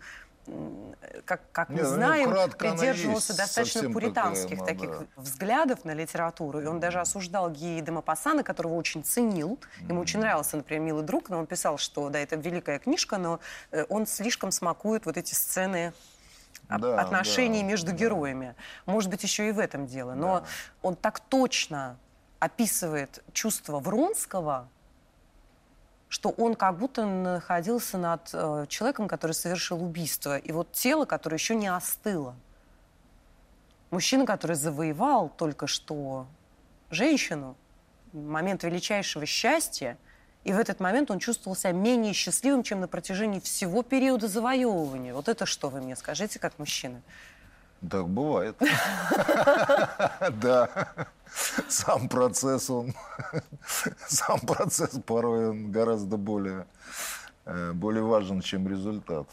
как, 1.25 1.41
как 1.53 1.69
мы 1.71 1.77
Нет, 1.77 1.85
ну, 1.85 1.91
знаем, 1.91 2.31
ну, 2.31 2.49
придерживался 2.49 3.37
достаточно 3.37 3.91
пуританских 3.91 4.59
такая, 4.59 4.75
таких 4.75 4.91
да. 4.91 5.07
взглядов 5.17 5.85
на 5.85 5.95
литературу. 5.95 6.61
И 6.61 6.67
он 6.67 6.81
даже 6.81 7.01
осуждал 7.01 7.51
Гии 7.51 7.81
де 7.81 7.91
Мапассана, 7.91 8.43
которого 8.43 8.75
очень 8.75 9.05
ценил. 9.05 9.59
Ему 9.81 9.99
mm-hmm. 9.99 10.03
очень 10.03 10.21
нравился, 10.21 10.57
например, 10.57 10.83
«Милый 10.83 11.05
друг», 11.05 11.31
но 11.31 11.39
он 11.39 11.47
писал, 11.47 11.79
что 11.79 12.09
да, 12.11 12.19
это 12.19 12.37
великая 12.37 12.79
книжка, 12.79 13.19
но 13.19 13.41
э, 13.71 13.85
он 13.89 14.07
слишком 14.07 14.51
смакует 14.51 15.07
вот 15.07 15.17
эти 15.17 15.35
сцены 15.35 15.93
да, 16.69 17.01
отношений 17.01 17.63
да, 17.63 17.69
между 17.69 17.91
да. 17.93 17.97
героями. 17.97 18.55
Может 18.87 19.11
быть, 19.11 19.23
еще 19.23 19.49
и 19.49 19.53
в 19.53 19.59
этом 19.59 19.87
дело. 19.87 20.15
Но 20.15 20.41
да. 20.41 20.47
он 20.83 20.97
так 20.97 21.21
точно 21.21 21.97
описывает 22.39 23.23
чувство 23.33 23.79
Вронского, 23.79 24.69
что 26.15 26.29
он 26.29 26.55
как 26.55 26.79
будто 26.79 27.05
находился 27.05 27.99
над 27.99 28.31
э, 28.33 28.67
человеком, 28.69 29.09
который 29.09 29.33
совершил 29.33 29.83
убийство. 29.83 30.39
И 30.39 30.53
вот 30.53 30.71
тело, 30.71 31.07
которое 31.07 31.39
еще 31.39 31.57
не 31.57 31.67
остыло. 31.67 32.37
Мужчина, 33.91 34.25
который 34.25 34.55
завоевал 34.55 35.29
только 35.29 35.67
что 35.67 36.29
женщину, 36.89 37.57
момент 38.13 38.63
величайшего 38.63 39.27
счастья, 39.27 39.99
и 40.45 40.53
в 40.53 40.59
этот 40.61 40.79
момент 40.79 41.11
он 41.11 41.19
чувствовал 41.19 41.57
себя 41.57 41.73
менее 41.73 42.13
счастливым, 42.13 42.63
чем 42.63 42.79
на 42.79 42.87
протяжении 42.87 43.41
всего 43.41 43.83
периода 43.83 44.29
завоевывания. 44.29 45.13
Вот 45.15 45.29
это 45.29 45.47
что 45.47 45.69
вы 45.69 45.81
мне 45.81 45.97
скажите, 45.97 46.39
как 46.39 46.61
мужчина? 46.61 47.03
Так 47.91 48.09
бывает. 48.09 48.57
Да. 50.41 50.69
Сам 51.69 52.09
процесс, 52.09 52.71
он... 52.71 52.95
Сам 54.07 54.41
процесс 54.41 54.99
порой 55.05 55.51
он 55.51 55.73
гораздо 55.73 56.17
более, 56.17 56.67
э, 57.45 57.73
более 57.73 58.05
важен, 58.05 58.41
чем 58.41 58.69
результат. 58.69 59.27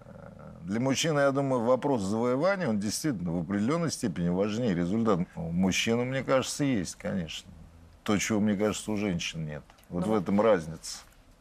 Э, 0.00 0.30
для 0.62 0.80
мужчины, 0.80 1.20
я 1.20 1.32
думаю, 1.32 1.62
вопрос 1.62 2.02
завоевания, 2.02 2.68
он 2.68 2.78
действительно 2.78 3.32
в 3.32 3.40
определенной 3.40 3.90
степени 3.90 4.28
важнее. 4.28 4.74
Результат 4.74 5.20
у 5.34 5.50
мужчины, 5.50 6.04
мне 6.04 6.22
кажется, 6.22 6.64
есть, 6.64 6.96
конечно. 6.96 7.50
То, 8.02 8.18
чего, 8.18 8.38
мне 8.40 8.54
кажется, 8.54 8.92
у 8.92 8.96
женщин 8.96 9.46
нет. 9.46 9.62
Вот 9.88 10.06
ну, 10.06 10.12
в 10.12 10.16
этом 10.16 10.40
разница. 10.40 10.98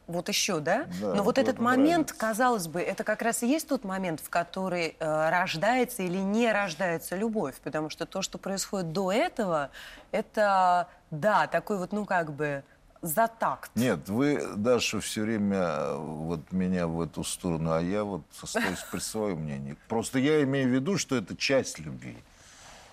Вот 0.08 0.30
еще, 0.30 0.60
да? 0.60 0.86
да 1.02 1.16
Но 1.16 1.24
вот 1.24 1.38
этот 1.38 1.60
момент, 1.60 2.10
нравится. 2.10 2.16
казалось 2.16 2.68
бы, 2.68 2.82
это 2.82 3.04
как 3.04 3.22
раз 3.22 3.44
и 3.44 3.48
есть 3.48 3.68
тот 3.68 3.84
момент, 3.84 4.20
в 4.20 4.30
который 4.30 4.96
э, 5.00 5.30
рождается 5.30 6.04
или 6.04 6.18
не 6.18 6.52
рождается 6.52 7.16
любовь. 7.16 7.56
Потому 7.64 7.90
что 7.90 8.06
то, 8.06 8.22
что 8.22 8.38
происходит 8.38 8.92
до 8.92 9.12
этого, 9.12 9.72
это, 10.12 10.88
да, 11.10 11.48
такой 11.48 11.78
вот, 11.78 11.92
ну, 11.92 12.06
как 12.06 12.34
бы 12.34 12.64
за 13.02 13.28
такт. 13.28 13.72
Нет, 13.76 14.10
вы, 14.10 14.42
Даша, 14.56 15.00
все 15.00 15.22
время 15.22 15.58
э, 15.58 15.98
вот 15.98 16.52
меня 16.52 16.88
в 16.88 17.02
эту 17.02 17.24
сторону, 17.24 17.74
а 17.74 17.82
я 17.82 18.04
вот 18.04 18.24
остаюсь 18.42 18.84
при 18.92 19.00
своем 19.00 19.40
мнении. 19.40 19.76
Просто 19.88 20.20
я 20.20 20.44
имею 20.44 20.70
в 20.70 20.72
виду, 20.72 20.98
что 20.98 21.16
это 21.16 21.36
часть 21.36 21.80
любви. 21.80 22.18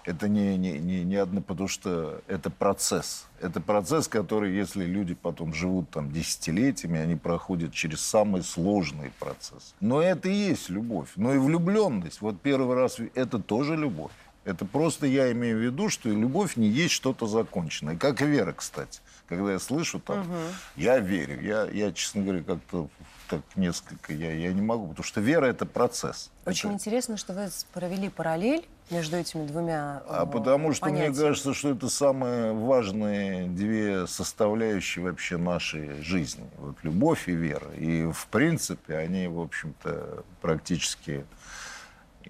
Это 0.05 0.29
не, 0.29 0.57
не, 0.57 0.79
не, 0.79 1.05
не 1.05 1.17
одно, 1.17 1.41
потому 1.41 1.69
что 1.69 2.23
это 2.27 2.51
процесс. 2.51 3.27
Это 3.41 3.61
процесс, 3.61 4.09
который, 4.09 4.55
если 4.55 4.85
люди 4.85 5.15
потом 5.15 5.55
живут 5.55 5.91
там 5.91 6.11
десятилетиями, 6.11 6.99
они 6.99 7.15
проходят 7.15 7.73
через 7.73 8.01
самый 8.01 8.43
сложный 8.43 9.13
процесс. 9.21 9.75
Но 9.81 10.03
это 10.03 10.29
и 10.29 10.35
есть 10.35 10.71
любовь. 10.71 11.11
Но 11.17 11.33
и 11.35 11.39
влюбленность. 11.39 12.21
Вот 12.21 12.41
первый 12.41 12.77
раз 12.77 12.99
это 13.15 13.39
тоже 13.39 13.77
любовь. 13.77 14.13
Это 14.45 14.65
просто 14.65 15.07
я 15.07 15.31
имею 15.31 15.59
в 15.59 15.61
виду, 15.61 15.89
что 15.89 16.09
любовь 16.09 16.57
не 16.57 16.67
есть 16.67 16.95
что-то 16.95 17.29
законченное. 17.29 17.97
Как 17.97 18.23
и 18.23 18.27
вера, 18.27 18.53
кстати. 18.53 19.01
Когда 19.29 19.53
я 19.53 19.61
слышу 19.61 20.01
там, 20.01 20.23
угу. 20.23 20.37
я 20.75 20.99
верю. 20.99 21.41
Я, 21.41 21.67
я, 21.67 21.93
честно 21.93 22.23
говоря, 22.23 22.43
как-то 22.43 22.89
так 23.29 23.41
несколько, 23.57 24.13
я, 24.13 24.33
я 24.33 24.53
не 24.53 24.61
могу, 24.61 24.89
потому 24.89 25.05
что 25.05 25.21
вера– 25.21 25.47
это 25.47 25.65
процесс. 25.65 26.31
Очень 26.45 26.71
это... 26.71 26.75
интересно, 26.75 27.17
что 27.17 27.33
вы 27.33 27.49
провели 27.73 28.11
параллель 28.11 28.67
между 28.93 29.17
этими 29.17 29.47
двумя 29.47 30.03
А 30.09 30.27
потому 30.27 30.73
что 30.73 30.83
понятиями. 30.83 31.13
мне 31.13 31.21
кажется, 31.21 31.55
что 31.55 31.71
это 31.71 31.89
самые 31.89 32.53
важные 32.53 33.49
две 33.49 34.07
составляющие 34.07 35.05
вообще 35.05 35.37
нашей 35.37 36.03
жизни. 36.03 36.45
Вот 36.59 36.77
любовь 36.83 37.29
и 37.29 37.33
вера. 37.33 37.69
И 37.79 38.07
в 38.13 38.27
принципе 38.29 38.97
они, 38.97 39.27
в 39.29 39.41
общем-то, 39.41 40.25
практически 40.41 41.25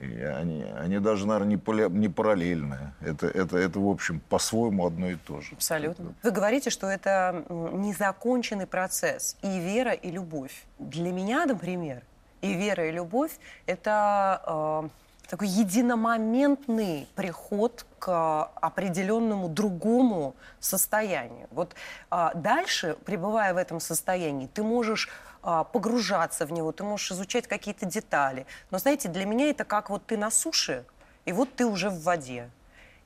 И 0.01 0.23
они, 0.23 0.65
они 0.81 0.99
даже, 0.99 1.27
наверное, 1.27 1.51
не, 1.51 1.57
поля, 1.59 1.89
не 1.89 2.09
параллельные. 2.09 2.93
Это, 3.01 3.27
это, 3.27 3.59
это, 3.59 3.79
в 3.79 3.89
общем, 3.89 4.21
по-своему 4.29 4.87
одно 4.87 5.11
и 5.11 5.17
то 5.17 5.41
же. 5.41 5.55
Абсолютно. 5.55 6.15
Вы 6.23 6.31
говорите, 6.31 6.71
что 6.71 6.87
это 6.87 7.45
незаконченный 7.51 8.67
процесс. 8.67 9.37
И 9.43 9.61
вера, 9.61 9.93
и 9.93 10.11
любовь. 10.11 10.65
Для 10.79 11.13
меня, 11.13 11.47
например, 11.47 12.03
и 12.41 12.55
вера, 12.55 12.89
и 12.89 12.91
любовь– 12.91 13.33
это 13.67 14.41
э, 14.85 14.89
такой 15.33 15.49
единомоментный 15.49 17.09
приход 17.15 17.87
к 17.99 18.45
определенному 18.61 19.49
другому 19.49 20.37
состоянию. 20.61 21.49
Вот 21.53 21.75
э, 22.11 22.29
дальше, 22.35 22.99
пребывая 23.07 23.55
в 23.55 23.57
этом 23.57 23.81
состоянии, 23.81 24.47
ты 24.53 24.63
можешь 24.63 25.09
а, 25.43 25.65
погружаться 25.65 26.45
в 26.45 26.53
него, 26.53 26.71
ты 26.71 26.85
можешь 26.85 27.13
изучать 27.13 27.47
какие-то 27.47 27.87
детали. 27.87 28.45
Но 28.71 28.77
знаете, 28.77 29.09
для 29.09 29.25
меня 29.25 29.49
это 29.49 29.65
как 29.65 29.89
вот 29.89 30.05
ты 30.05 30.19
на 30.19 30.31
суше, 30.31 30.85
и 31.25 31.33
вот 31.33 31.49
ты 31.57 31.65
уже 31.65 31.89
в 31.89 32.03
воде. 32.03 32.51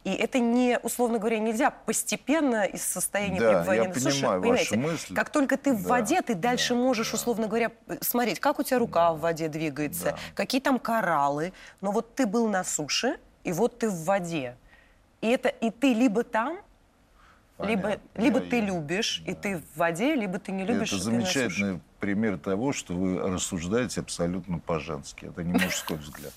И 0.07 0.14
это 0.14 0.38
не, 0.38 0.79
условно 0.85 1.19
говоря, 1.19 1.40
нельзя 1.40 1.71
постепенно 1.71 2.62
из 2.62 2.85
состояния 2.85 3.40
да, 3.40 3.49
пребывания 3.49 3.83
я 3.83 3.88
на 3.88 3.95
понимаю 3.95 4.12
суше. 4.12 4.40
Понимаете, 4.40 4.77
мысли. 4.77 5.14
как 5.14 5.31
только 5.31 5.57
ты 5.57 5.73
в 5.73 5.83
да, 5.83 5.88
воде, 5.88 6.23
ты 6.23 6.37
дальше 6.37 6.75
да, 6.75 6.81
можешь, 6.81 7.11
да. 7.11 7.16
условно 7.16 7.49
говоря, 7.49 7.73
смотреть, 8.03 8.38
как 8.38 8.61
у 8.61 8.62
тебя 8.62 8.79
рука 8.79 9.12
в 9.12 9.19
воде 9.19 9.49
двигается, 9.49 10.12
Да. 10.12 10.19
какие 10.37 10.61
там 10.61 10.79
кораллы. 10.79 11.53
Но 11.81 11.90
вот 11.90 12.14
ты 12.14 12.25
был 12.25 12.47
на 12.47 12.62
суше, 12.62 13.19
и 13.42 13.51
вот 13.51 13.81
ты 13.81 13.88
в 13.90 14.05
воде. 14.05 14.57
И 15.23 15.29
это 15.29 15.49
и 15.49 15.71
ты 15.71 15.92
либо 15.92 16.23
там, 16.23 16.61
Понятно. 17.57 18.01
либо 18.16 18.38
Я- 18.40 18.51
ты 18.51 18.61
любишь, 18.61 19.23
и 19.27 19.33
да. 19.33 19.40
ты 19.40 19.59
в 19.59 19.79
воде, 19.79 20.14
либо 20.14 20.38
ты 20.38 20.53
не 20.53 20.64
любишь, 20.64 20.88
Это 20.88 20.97
и 20.97 21.01
замечательный 21.01 21.81
пример 22.01 22.38
того, 22.38 22.73
что 22.73 22.92
вы 22.92 23.19
рассуждаете 23.19 24.01
абсолютно 24.01 24.59
по-женски. 24.59 25.27
Это 25.27 25.42
не 25.42 25.53
мужской 25.53 25.97
взгляд. 25.97 26.33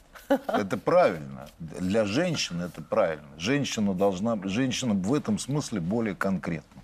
Это 0.47 0.77
правильно. 0.77 1.49
Для 1.59 2.05
женщины 2.05 2.63
это 2.63 2.81
правильно. 2.81 3.27
Женщина 3.37 3.93
должна... 3.93 4.37
Женщина 4.43 4.93
в 4.93 5.13
этом 5.13 5.39
смысле 5.39 5.81
более 5.81 6.15
конкретна. 6.15 6.81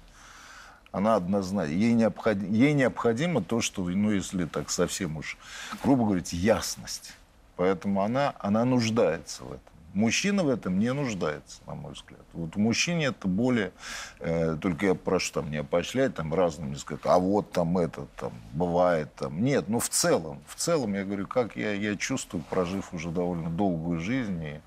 Она 0.92 1.16
однозначно... 1.16 1.72
Ей, 1.72 1.94
необходи- 1.94 2.48
ей 2.48 2.74
необходимо 2.74 3.42
то, 3.42 3.62
что, 3.62 3.84
ну, 3.84 4.12
если 4.12 4.46
так 4.46 4.70
совсем 4.70 5.18
уж, 5.18 5.38
грубо 5.84 6.06
говоря, 6.06 6.24
ясность. 6.32 7.14
Поэтому 7.56 8.02
она, 8.02 8.34
она 8.40 8.66
нуждается 8.66 9.44
в 9.44 9.48
этом. 9.54 9.75
Мужчина 9.96 10.44
в 10.44 10.50
этом 10.50 10.78
не 10.78 10.92
нуждается, 10.92 11.62
на 11.66 11.74
мой 11.74 11.94
взгляд. 11.94 12.20
Вот 12.34 12.58
мужчине 12.58 13.06
это 13.08 13.30
более, 13.30 13.72
э, 14.20 14.58
только 14.62 14.88
я 14.88 14.94
прошу 14.94 15.32
там 15.34 15.50
не 15.50 15.56
опошлять 15.58 16.14
там 16.16 16.34
разным, 16.34 16.72
не 16.72 16.76
сказать, 16.76 17.02
а 17.06 17.18
вот 17.18 17.52
там 17.54 17.78
это 17.78 18.06
там 18.20 18.34
бывает 18.52 19.08
там. 19.16 19.42
Нет, 19.42 19.70
ну 19.70 19.80
в 19.80 19.88
целом, 19.88 20.44
в 20.48 20.56
целом 20.56 20.94
я 20.96 21.06
говорю, 21.06 21.28
как 21.28 21.56
я, 21.56 21.72
я 21.72 21.96
чувствую, 21.96 22.44
прожив 22.50 22.94
уже 22.94 23.10
довольно 23.10 23.50
долгую 23.50 24.02
жизнь. 24.02 24.44
И, 24.44 24.60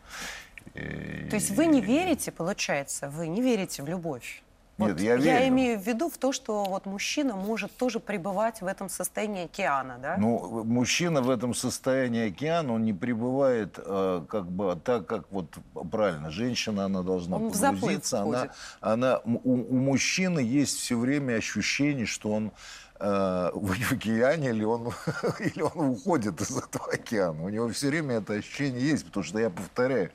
и- 0.81 1.29
То 1.29 1.37
есть 1.37 1.51
вы 1.51 1.67
не 1.67 1.83
верите, 1.83 2.33
получается, 2.33 3.11
вы 3.11 3.29
не 3.29 3.43
верите 3.43 3.83
в 3.83 3.87
любовь? 3.87 4.43
Нет, 4.79 4.93
Вот 4.93 5.01
я 5.01 5.17
верю. 5.17 5.49
имею 5.49 5.79
в 5.79 5.87
виду 5.87 6.09
в 6.09 6.19
то, 6.19 6.33
что 6.33 6.65
вот 6.65 6.87
мужчина 6.87 7.35
может 7.35 7.77
тоже 7.77 7.99
пребывать 7.99 8.61
в 8.61 8.67
этом 8.67 8.89
состоянии 8.89 9.47
океана, 9.47 9.99
да? 10.01 10.17
Ну, 10.19 10.63
мужчина 10.65 11.21
в 11.21 11.31
этом 11.31 11.53
состоянии 11.53 12.29
океана, 12.29 12.75
он 12.75 12.85
не 12.85 12.93
пребывает 12.93 13.75
э, 13.77 14.25
как 14.29 14.51
бы 14.51 14.79
так, 14.83 15.07
как 15.07 15.25
вот 15.33 15.47
правильно. 15.91 16.31
Женщина, 16.31 16.85
она 16.85 17.03
должна 17.03 17.37
Он 17.37 17.51
погрузиться. 17.51 18.23
Она, 18.23 18.49
она, 18.81 19.19
у, 19.25 19.39
у 19.53 19.77
мужчины 19.77 20.39
есть 20.39 20.79
все 20.79 20.97
время 20.97 21.35
ощущение, 21.35 22.07
что 22.07 22.31
он 22.31 22.53
э, 22.99 23.51
в, 23.55 23.93
океане 23.93 24.51
или 24.51 24.65
он, 24.65 24.93
или 25.41 25.63
он 25.63 25.91
уходит 25.91 26.41
из 26.41 26.57
этого 26.57 26.93
океана. 26.93 27.45
У 27.45 27.49
него 27.49 27.69
все 27.71 27.89
время 27.89 28.17
это 28.17 28.35
ощущение 28.35 28.81
есть, 28.81 29.07
потому 29.07 29.25
что, 29.25 29.39
я 29.39 29.51
повторяю, 29.51 30.11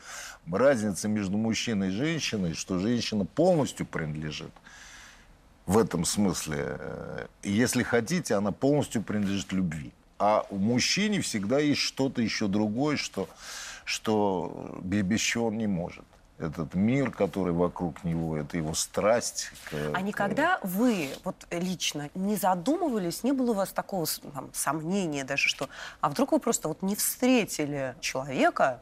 разница 0.51 1.07
между 1.07 1.37
мужчиной 1.37 1.89
и 1.89 1.91
женщиной, 1.91 2.53
что 2.53 2.79
женщина 2.79 3.25
полностью 3.25 3.85
принадлежит 3.85 4.51
в 5.65 5.77
этом 5.77 6.05
смысле. 6.05 6.77
э, 6.79 7.27
Если 7.43 7.83
хотите, 7.83 8.35
она 8.35 8.51
полностью 8.51 9.01
принадлежит 9.01 9.51
любви. 9.51 9.91
А 10.19 10.45
у 10.49 10.57
мужчине 10.57 11.21
всегда 11.21 11.59
есть 11.59 11.81
что-то 11.81 12.21
еще 12.21 12.47
другое, 12.47 12.97
что, 12.97 13.27
что 13.85 14.79
без 14.83 15.19
чего 15.19 15.47
он 15.47 15.57
не 15.57 15.67
может. 15.67 16.05
Этот 16.39 16.73
мир, 16.73 17.11
который 17.11 17.53
вокруг 17.53 18.03
него, 18.03 18.35
это 18.35 18.57
его 18.57 18.73
страсть. 18.73 19.51
к- 19.69 19.73
А 19.93 19.99
к- 19.99 20.01
никогда 20.01 20.59
вы 20.63 21.09
вот 21.23 21.35
лично 21.51 22.09
не 22.15 22.35
задумывались, 22.35 23.23
не 23.23 23.31
было 23.33 23.51
у 23.51 23.53
вас 23.53 23.71
такого 23.71 24.07
там, 24.33 24.49
сомнения 24.53 25.23
даже, 25.23 25.47
что 25.47 25.69
а 26.01 26.09
вдруг 26.09 26.31
вы 26.31 26.39
просто 26.39 26.67
вот 26.67 26.81
не 26.81 26.95
встретили 26.95 27.95
человека, 28.01 28.81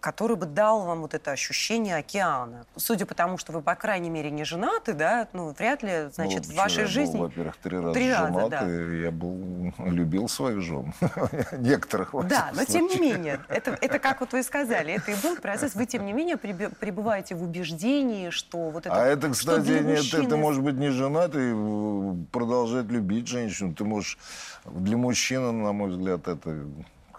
который 0.00 0.36
бы 0.36 0.46
дал 0.46 0.84
вам 0.84 1.02
вот 1.02 1.14
это 1.14 1.30
ощущение 1.30 1.96
океана? 1.96 2.64
Судя 2.76 3.06
по 3.06 3.14
тому, 3.14 3.38
что 3.38 3.52
вы, 3.52 3.62
по 3.62 3.74
крайней 3.74 4.10
мере, 4.10 4.30
не 4.30 4.44
женаты, 4.44 4.92
да, 4.94 5.28
ну, 5.32 5.54
вряд 5.58 5.82
ли, 5.82 6.08
значит, 6.14 6.46
Ну, 6.46 6.54
в 6.54 6.56
вашей 6.56 6.82
я 6.82 6.86
жизни... 6.86 7.18
Был, 7.18 7.24
во-первых, 7.24 7.56
три 7.58 7.76
раза 7.78 7.92
Три 7.92 8.12
раза, 8.12 8.26
женат, 8.26 8.50
да. 8.50 8.68
и 8.68 9.02
я 9.02 9.10
был, 9.10 9.72
любил 9.78 10.28
своих 10.28 10.60
жен. 10.62 10.92
Некоторых, 11.52 12.10
Да, 12.26 12.50
но 12.54 12.64
тем 12.64 12.86
не 12.86 12.98
менее, 12.98 13.40
это, 13.48 13.76
это 13.80 13.98
как 13.98 14.20
вот 14.20 14.32
вы 14.32 14.42
сказали, 14.42 14.94
это 14.94 15.10
и 15.12 15.14
был 15.22 15.36
процесс. 15.36 15.74
Вы, 15.74 15.86
тем 15.86 16.06
не 16.06 16.12
менее, 16.12 16.36
пребываете 16.36 17.34
в 17.34 17.42
убеждении, 17.42 18.30
что 18.30 18.70
вот 18.70 18.86
это... 18.86 18.94
А 18.94 19.06
это, 19.06 19.30
кстати, 19.30 19.68
нет, 19.68 19.98
мужчины- 19.98 20.26
это 20.26 20.36
может 20.36 20.62
быть 20.62 20.74
не 20.74 20.90
женат 20.90 21.34
и 21.34 21.52
э, 21.54 22.14
продолжать 22.32 22.86
любить 22.86 23.28
женщину. 23.28 23.74
Ты 23.74 23.84
можешь 23.84 24.18
для 24.64 24.96
мужчины, 24.96 25.52
на 25.52 25.72
мой 25.72 25.90
взгляд, 25.90 26.26
это, 26.28 26.64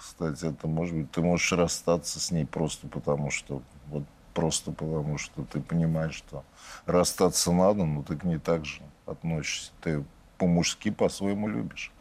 кстати, 0.01 0.45
это 0.45 0.67
может 0.67 0.95
быть, 0.95 1.11
ты 1.11 1.21
можешь 1.21 1.51
расстаться 1.51 2.19
с 2.19 2.31
ней 2.31 2.45
просто 2.45 2.87
потому, 2.87 3.29
что 3.29 3.61
вот 3.87 4.03
просто 4.33 4.71
потому, 4.71 5.19
что 5.19 5.43
ты 5.43 5.61
понимаешь, 5.61 6.15
что 6.15 6.43
расстаться 6.87 7.51
надо, 7.51 7.85
но 7.85 8.01
ты 8.01 8.17
к 8.17 8.23
ней 8.23 8.39
так 8.39 8.65
же 8.65 8.81
относишься. 9.05 9.71
Ты 9.81 10.03
по-мужски 10.39 10.89
по-своему 10.89 11.47
любишь. 11.47 11.91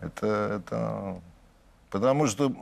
Это, 0.00 0.60
это 0.60 1.20
Потому 1.90 2.26
что 2.26 2.52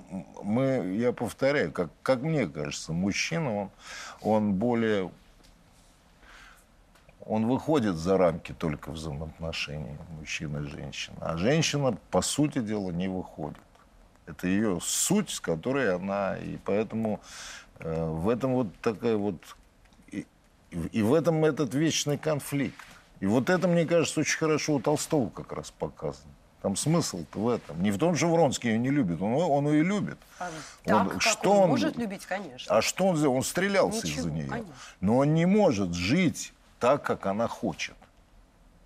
мы, 0.43 0.95
я 0.99 1.13
повторяю, 1.13 1.73
как, 1.73 1.89
как 2.03 2.21
мне 2.21 2.47
кажется, 2.47 2.93
мужчина, 2.93 3.63
он, 3.63 3.71
он 4.21 4.53
более... 4.53 5.11
Он 7.25 7.47
выходит 7.47 7.95
за 7.97 8.19
рамки 8.19 8.53
только 8.53 8.91
взаимоотношений 8.91 9.97
мужчины 10.19 10.67
и 10.67 10.69
женщины. 10.69 11.17
А 11.21 11.39
женщина, 11.39 11.97
по 12.11 12.21
сути 12.21 12.59
дела, 12.59 12.91
не 12.91 13.09
выходит. 13.09 13.57
Это 14.27 14.47
ее 14.47 14.79
суть, 14.83 15.31
с 15.31 15.41
которой 15.41 15.95
она... 15.95 16.37
И 16.39 16.57
поэтому 16.65 17.21
э, 17.79 18.05
в 18.05 18.29
этом 18.29 18.55
вот 18.55 18.69
такая 18.81 19.17
вот... 19.17 19.37
И, 20.11 20.27
и 20.71 21.03
в 21.03 21.13
этом 21.15 21.45
этот 21.45 21.75
вечный 21.75 22.19
конфликт. 22.19 22.77
И 23.21 23.27
вот 23.27 23.51
это, 23.51 23.69
мне 23.69 23.85
кажется, 23.85 24.21
очень 24.21 24.39
хорошо 24.39 24.75
у 24.75 24.81
Толстого 24.81 25.29
как 25.31 25.53
раз 25.53 25.71
показано. 25.71 26.33
Там 26.63 26.77
смысл-то 26.77 27.39
в 27.41 27.49
этом. 27.49 27.83
Не 27.83 27.91
в 27.91 27.99
том, 27.99 28.15
что 28.15 28.29
Вронский 28.29 28.71
ее 28.71 28.79
не 28.79 28.91
любит. 28.91 29.21
Он, 29.21 29.33
он 29.35 29.67
ее 29.69 29.83
любит. 29.83 30.19
А, 30.39 30.49
Он- 30.87 31.05
так, 31.09 31.13
как 31.15 31.23
что 31.23 31.51
он, 31.53 31.63
он- 31.65 31.69
может 31.71 31.97
любить, 31.97 32.25
конечно. 32.25 32.77
А 32.77 32.83
что 32.83 33.07
он 33.07 33.17
сделал? 33.17 33.35
Он 33.35 33.43
стрелялся 33.43 34.07
из-за 34.07 34.31
нее. 34.31 34.47
конечно. 34.49 34.73
Но 35.01 35.19
он 35.19 35.35
не 35.35 35.45
может 35.45 35.93
жить 35.93 36.53
так, 36.79 37.03
как 37.03 37.27
она 37.27 37.49
хочет. 37.49 37.97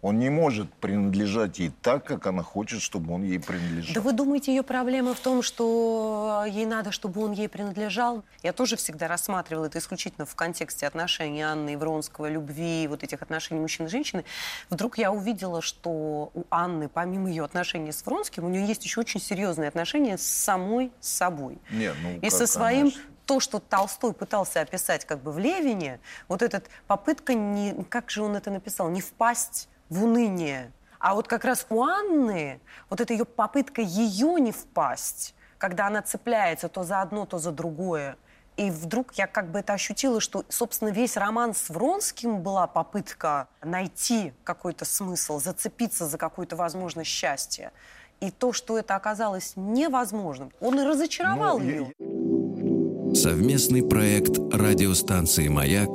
Он 0.06 0.20
не 0.20 0.30
может 0.30 0.72
принадлежать 0.74 1.58
ей 1.58 1.72
так, 1.82 2.04
как 2.04 2.28
она 2.28 2.44
хочет, 2.44 2.80
чтобы 2.80 3.12
он 3.12 3.24
ей 3.24 3.40
принадлежал. 3.40 3.92
Да 3.92 4.00
вы 4.00 4.12
думаете, 4.12 4.54
ее 4.54 4.62
проблема 4.62 5.14
в 5.14 5.18
том, 5.18 5.42
что 5.42 6.44
ей 6.46 6.64
надо, 6.64 6.92
чтобы 6.92 7.24
он 7.24 7.32
ей 7.32 7.48
принадлежал? 7.48 8.22
Я 8.44 8.52
тоже 8.52 8.76
всегда 8.76 9.08
рассматривала 9.08 9.64
это 9.64 9.80
исключительно 9.80 10.24
в 10.24 10.36
контексте 10.36 10.86
отношений 10.86 11.42
Анны 11.42 11.72
и 11.72 11.76
Вронского, 11.76 12.28
любви, 12.28 12.86
вот 12.86 13.02
этих 13.02 13.20
отношений 13.20 13.60
мужчины 13.60 13.88
и 13.88 13.90
женщины. 13.90 14.24
Вдруг 14.70 14.96
я 14.96 15.10
увидела, 15.10 15.60
что 15.60 16.30
у 16.34 16.44
Анны, 16.50 16.88
помимо 16.88 17.28
ее 17.28 17.42
отношений 17.42 17.90
с 17.90 18.06
Вронским, 18.06 18.44
у 18.44 18.48
нее 18.48 18.64
есть 18.64 18.84
еще 18.84 19.00
очень 19.00 19.20
серьезные 19.20 19.66
отношения 19.66 20.18
с 20.18 20.22
самой 20.22 20.92
собой. 21.00 21.58
Не, 21.72 21.92
ну, 22.04 22.20
и 22.22 22.30
со 22.30 22.46
своим 22.46 22.92
конечно. 22.92 23.10
то, 23.26 23.40
что 23.40 23.58
Толстой 23.58 24.12
пытался 24.12 24.60
описать 24.60 25.04
как 25.04 25.20
бы 25.20 25.32
в 25.32 25.40
Левине, 25.40 25.98
вот 26.28 26.42
эта 26.42 26.62
попытка, 26.86 27.34
не, 27.34 27.74
как 27.90 28.08
же 28.08 28.22
он 28.22 28.36
это 28.36 28.52
написал, 28.52 28.88
не 28.88 29.00
впасть 29.00 29.68
в 29.88 30.04
уныние. 30.04 30.72
А 30.98 31.14
вот 31.14 31.28
как 31.28 31.44
раз 31.44 31.66
у 31.70 31.82
Анны, 31.82 32.60
вот 32.90 33.00
эта 33.00 33.12
ее 33.12 33.24
попытка 33.24 33.82
ее 33.82 34.40
не 34.40 34.52
впасть, 34.52 35.34
когда 35.58 35.86
она 35.86 36.02
цепляется 36.02 36.68
то 36.68 36.84
за 36.84 37.02
одно, 37.02 37.26
то 37.26 37.38
за 37.38 37.52
другое, 37.52 38.16
и 38.56 38.70
вдруг 38.70 39.12
я 39.14 39.26
как 39.26 39.50
бы 39.50 39.58
это 39.58 39.74
ощутила, 39.74 40.18
что, 40.20 40.44
собственно, 40.48 40.88
весь 40.88 41.16
роман 41.18 41.54
с 41.54 41.68
Вронским 41.68 42.40
была 42.40 42.66
попытка 42.66 43.48
найти 43.62 44.32
какой-то 44.44 44.86
смысл, 44.86 45.38
зацепиться 45.38 46.06
за 46.06 46.16
какое-то 46.16 46.56
возможность 46.56 47.10
счастья. 47.10 47.72
И 48.20 48.30
то, 48.30 48.54
что 48.54 48.78
это 48.78 48.96
оказалось 48.96 49.52
невозможным, 49.56 50.50
он 50.60 50.80
и 50.80 50.84
разочаровал 50.84 51.58
Ну, 51.58 51.64
я- 51.66 51.72
ее. 51.74 53.14
Совместный 53.14 53.82
проект 53.86 54.38
радиостанции 54.54 55.48
«Маяк» 55.48 55.90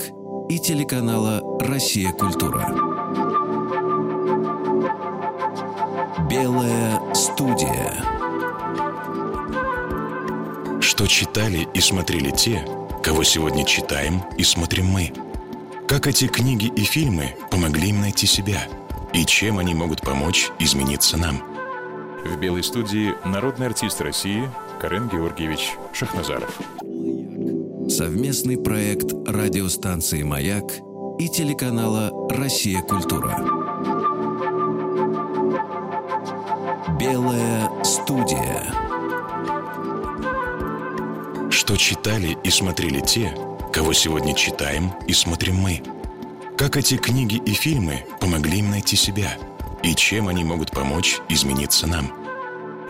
и 0.49 0.59
телеканала 0.59 1.41
«Россия. 1.59 2.11
Культура». 2.13 2.90
Белая 6.31 7.13
студия. 7.13 7.91
Что 10.79 11.05
читали 11.05 11.67
и 11.73 11.81
смотрели 11.81 12.31
те, 12.31 12.65
кого 13.03 13.23
сегодня 13.23 13.65
читаем 13.65 14.21
и 14.37 14.45
смотрим 14.45 14.85
мы. 14.85 15.11
Как 15.89 16.07
эти 16.07 16.29
книги 16.29 16.71
и 16.73 16.85
фильмы 16.85 17.35
помогли 17.51 17.89
им 17.89 17.99
найти 17.99 18.27
себя. 18.27 18.65
И 19.11 19.25
чем 19.25 19.59
они 19.59 19.73
могут 19.73 19.99
помочь 19.99 20.49
измениться 20.57 21.17
нам. 21.17 21.43
В 22.23 22.39
белой 22.39 22.63
студии 22.63 23.13
народный 23.27 23.67
артист 23.67 23.99
России 23.99 24.49
Карен 24.79 25.09
Георгиевич 25.09 25.73
Шахназаров. 25.91 26.57
Совместный 27.89 28.57
проект 28.57 29.11
радиостанции 29.27 30.23
«Маяк» 30.23 30.71
и 31.19 31.27
телеканала 31.27 32.09
«Россия. 32.29 32.81
Культура». 32.83 33.70
Белая 37.01 37.83
студия. 37.83 38.71
Что 41.49 41.75
читали 41.75 42.37
и 42.43 42.51
смотрели 42.51 42.99
те, 42.99 43.35
кого 43.73 43.91
сегодня 43.91 44.35
читаем 44.35 44.91
и 45.07 45.13
смотрим 45.13 45.55
мы. 45.55 45.81
Как 46.55 46.77
эти 46.77 46.97
книги 46.97 47.41
и 47.43 47.53
фильмы 47.53 48.05
помогли 48.19 48.59
им 48.59 48.69
найти 48.69 48.95
себя. 48.95 49.35
И 49.81 49.95
чем 49.95 50.27
они 50.27 50.43
могут 50.43 50.69
помочь 50.69 51.19
измениться 51.27 51.87
нам. 51.87 52.05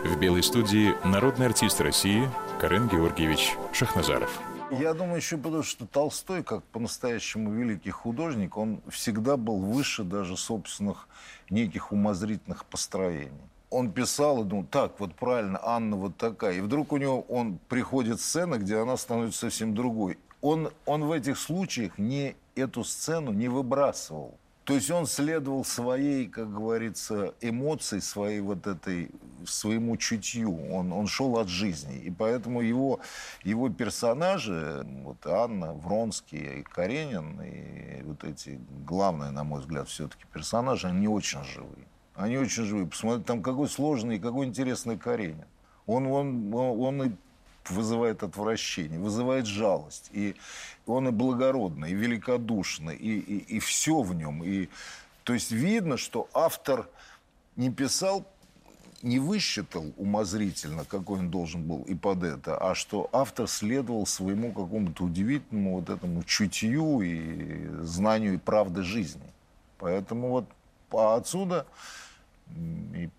В 0.03 0.19
белой 0.19 0.43
студии 0.43 0.93
народный 1.07 1.45
артист 1.45 1.79
России 1.79 2.29
Карен 2.59 2.89
Георгиевич 2.89 3.53
Шахназаров. 3.71 4.41
Я 4.71 4.93
думаю, 4.93 5.15
еще 5.21 5.37
потому, 5.37 5.63
что 5.63 5.85
Толстой, 5.85 6.43
как 6.43 6.65
по-настоящему 6.65 7.53
великий 7.53 7.91
художник, 7.91 8.57
он 8.57 8.81
всегда 8.89 9.37
был 9.37 9.59
выше 9.59 10.03
даже 10.03 10.35
собственных 10.35 11.07
неких 11.49 11.93
умозрительных 11.93 12.65
построений. 12.65 13.31
Он 13.71 13.91
писал 13.91 14.43
и 14.43 14.45
думал, 14.45 14.65
так, 14.69 14.99
вот 14.99 15.15
правильно, 15.15 15.59
Анна 15.63 15.95
вот 15.95 16.17
такая. 16.17 16.57
И 16.57 16.61
вдруг 16.61 16.91
у 16.91 16.97
него 16.97 17.21
он 17.21 17.57
приходит 17.69 18.19
сцена, 18.19 18.57
где 18.57 18.77
она 18.77 18.97
становится 18.97 19.39
совсем 19.39 19.73
другой. 19.73 20.19
Он, 20.41 20.71
он 20.85 21.05
в 21.05 21.11
этих 21.11 21.39
случаях 21.39 21.97
не 21.97 22.35
эту 22.55 22.83
сцену 22.83 23.31
не 23.31 23.47
выбрасывал. 23.47 24.37
То 24.63 24.75
есть 24.75 24.91
он 24.91 25.07
следовал 25.07 25.65
своей, 25.65 26.27
как 26.27 26.53
говорится, 26.53 27.33
эмоции, 27.41 27.99
своей 27.99 28.41
вот 28.41 28.67
этой, 28.67 29.09
своему 29.45 29.97
чутью. 29.97 30.71
Он, 30.71 30.93
он 30.93 31.07
шел 31.07 31.37
от 31.39 31.47
жизни. 31.47 31.97
И 31.97 32.11
поэтому 32.11 32.61
его, 32.61 32.99
его 33.43 33.69
персонажи, 33.69 34.85
вот 35.03 35.25
Анна, 35.25 35.73
Вронский 35.73 36.59
и 36.59 36.63
Каренин, 36.63 37.41
и 37.41 38.03
вот 38.03 38.23
эти 38.23 38.59
главные, 38.85 39.31
на 39.31 39.43
мой 39.43 39.61
взгляд, 39.61 39.89
все-таки 39.89 40.25
персонажи, 40.31 40.87
они 40.87 41.07
очень 41.07 41.43
живые. 41.43 41.87
Они 42.21 42.37
очень 42.37 42.63
живые. 42.63 42.87
Посмотрите, 42.87 43.25
там 43.25 43.41
какой 43.41 43.67
сложный, 43.67 44.19
какой 44.19 44.45
интересный 44.45 44.97
Каренин. 44.97 45.45
Он, 45.87 46.05
он, 46.07 46.53
он, 46.53 46.81
он 46.81 47.03
и 47.03 47.11
вызывает 47.67 48.21
отвращение, 48.23 48.99
вызывает 48.99 49.47
жалость. 49.47 50.09
И 50.13 50.35
он 50.85 51.07
и 51.07 51.11
благородный, 51.11 51.91
и 51.91 51.95
великодушный, 51.95 52.95
и, 52.95 53.19
и, 53.19 53.37
и 53.55 53.59
все 53.59 54.01
в 54.01 54.13
нем. 54.13 54.43
И, 54.43 54.69
то 55.23 55.33
есть 55.33 55.51
видно, 55.51 55.97
что 55.97 56.29
автор 56.33 56.87
не 57.55 57.71
писал, 57.71 58.25
не 59.01 59.17
высчитал 59.17 59.85
умозрительно, 59.97 60.85
какой 60.85 61.19
он 61.19 61.31
должен 61.31 61.63
был 61.63 61.81
и 61.83 61.95
под 61.95 62.23
это, 62.23 62.55
а 62.57 62.75
что 62.75 63.09
автор 63.11 63.47
следовал 63.47 64.05
своему 64.05 64.51
какому-то 64.51 65.05
удивительному 65.05 65.79
вот 65.79 65.89
этому 65.89 66.23
чутью 66.23 67.01
и 67.01 67.67
знанию 67.81 68.35
и 68.35 68.37
правды 68.37 68.83
жизни. 68.83 69.33
Поэтому 69.79 70.29
вот 70.29 70.45
отсюда 70.91 71.65
и 72.95 73.09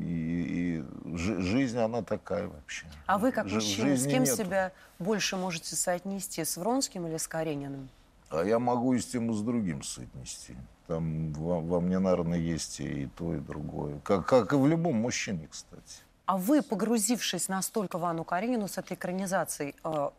и, 0.00 0.84
и 1.12 1.16
жизнь, 1.16 1.78
она 1.78 2.02
такая 2.02 2.48
вообще. 2.48 2.86
А 3.06 3.18
вы, 3.18 3.32
как 3.32 3.50
мужчина, 3.50 3.96
с 3.96 4.06
кем 4.06 4.24
нет. 4.24 4.34
себя 4.34 4.72
больше 4.98 5.36
можете 5.36 5.76
соотнести? 5.76 6.44
С 6.44 6.56
Вронским 6.56 7.06
или 7.06 7.16
с 7.16 7.28
Карениным? 7.28 7.88
А 8.30 8.42
я 8.42 8.58
могу 8.58 8.94
и 8.94 9.00
с 9.00 9.06
тем, 9.06 9.30
и 9.30 9.34
с 9.34 9.40
другим 9.40 9.82
соотнести. 9.82 10.56
Там 10.86 11.32
во, 11.32 11.60
во 11.60 11.80
мне, 11.80 11.98
наверное, 11.98 12.38
есть 12.38 12.80
и 12.80 13.08
то, 13.16 13.34
и 13.34 13.38
другое. 13.38 13.98
Как, 14.02 14.26
как 14.26 14.52
и 14.52 14.56
в 14.56 14.66
любом 14.66 14.96
мужчине, 14.96 15.48
кстати. 15.50 16.02
А 16.26 16.36
вы, 16.36 16.62
погрузившись 16.62 17.48
настолько 17.48 17.98
в 17.98 18.04
Анну 18.04 18.24
Каренину 18.24 18.68
с 18.68 18.78
этой 18.78 18.94
экранизацией, 18.94 19.74
э, 19.84 20.10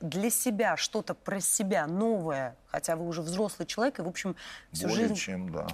для 0.00 0.30
себя 0.30 0.76
что-то 0.76 1.14
про 1.14 1.40
себя 1.40 1.86
новое, 1.86 2.56
хотя 2.70 2.96
вы 2.96 3.06
уже 3.06 3.22
взрослый 3.22 3.66
человек 3.66 3.98
и, 3.98 4.02
в 4.02 4.08
общем, 4.08 4.36
всю 4.72 4.88
Более 4.88 5.08
жизнь... 5.08 5.14
чем, 5.20 5.52
да. 5.52 5.66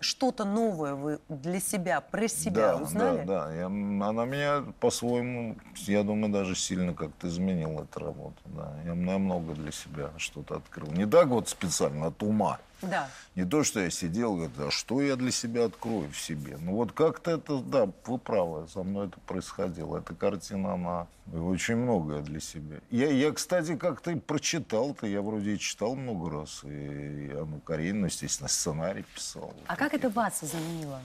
Что-то 0.00 0.44
новое 0.44 0.94
вы 0.94 1.20
для 1.28 1.60
себя, 1.60 2.00
про 2.00 2.28
себя 2.28 2.72
да, 2.72 2.76
узнали? 2.76 3.24
Да, 3.24 3.46
да. 3.46 3.54
Я, 3.54 3.66
она 3.66 4.24
меня 4.24 4.64
по-своему, 4.80 5.56
я 5.86 6.02
думаю, 6.02 6.32
даже 6.32 6.54
сильно 6.54 6.94
как-то 6.94 7.28
изменила 7.28 7.82
эта 7.82 8.00
работа. 8.00 8.40
Да. 8.46 8.74
Я 8.84 8.94
много 8.94 9.54
для 9.54 9.72
себя 9.72 10.10
что-то 10.16 10.56
открыл. 10.56 10.90
Не 10.92 11.06
так 11.06 11.28
вот 11.28 11.48
специально, 11.48 12.06
от 12.08 12.22
ума. 12.22 12.58
Да. 12.82 13.08
Не 13.34 13.44
то, 13.44 13.62
что 13.62 13.80
я 13.80 13.90
сидел, 13.90 14.36
говорю, 14.36 14.52
а 14.68 14.70
что 14.70 15.02
я 15.02 15.16
для 15.16 15.30
себя 15.30 15.66
открою 15.66 16.10
в 16.10 16.18
себе. 16.18 16.56
Ну 16.58 16.72
вот 16.72 16.92
как-то 16.92 17.32
это, 17.32 17.58
да, 17.58 17.88
вы 18.06 18.18
правы, 18.18 18.66
со 18.68 18.82
мной 18.82 19.08
это 19.08 19.20
происходило. 19.20 19.98
Эта 19.98 20.14
картина, 20.14 20.74
она 20.74 21.06
очень 21.32 21.76
многое 21.76 22.22
для 22.22 22.40
себя. 22.40 22.78
Я, 22.90 23.10
я 23.10 23.32
кстати, 23.32 23.76
как-то 23.76 24.16
прочитал-то, 24.16 25.06
я 25.06 25.20
вроде 25.20 25.54
и 25.54 25.58
читал 25.58 25.89
много 25.94 26.30
раз. 26.30 26.64
И 26.64 27.30
Анну 27.32 27.60
Каренину, 27.60 28.06
естественно, 28.06 28.48
сценарий 28.48 29.02
писал. 29.14 29.54
А 29.66 29.76
как 29.76 29.94
это 29.94 30.10
вас 30.10 30.42
изменило? 30.42 31.00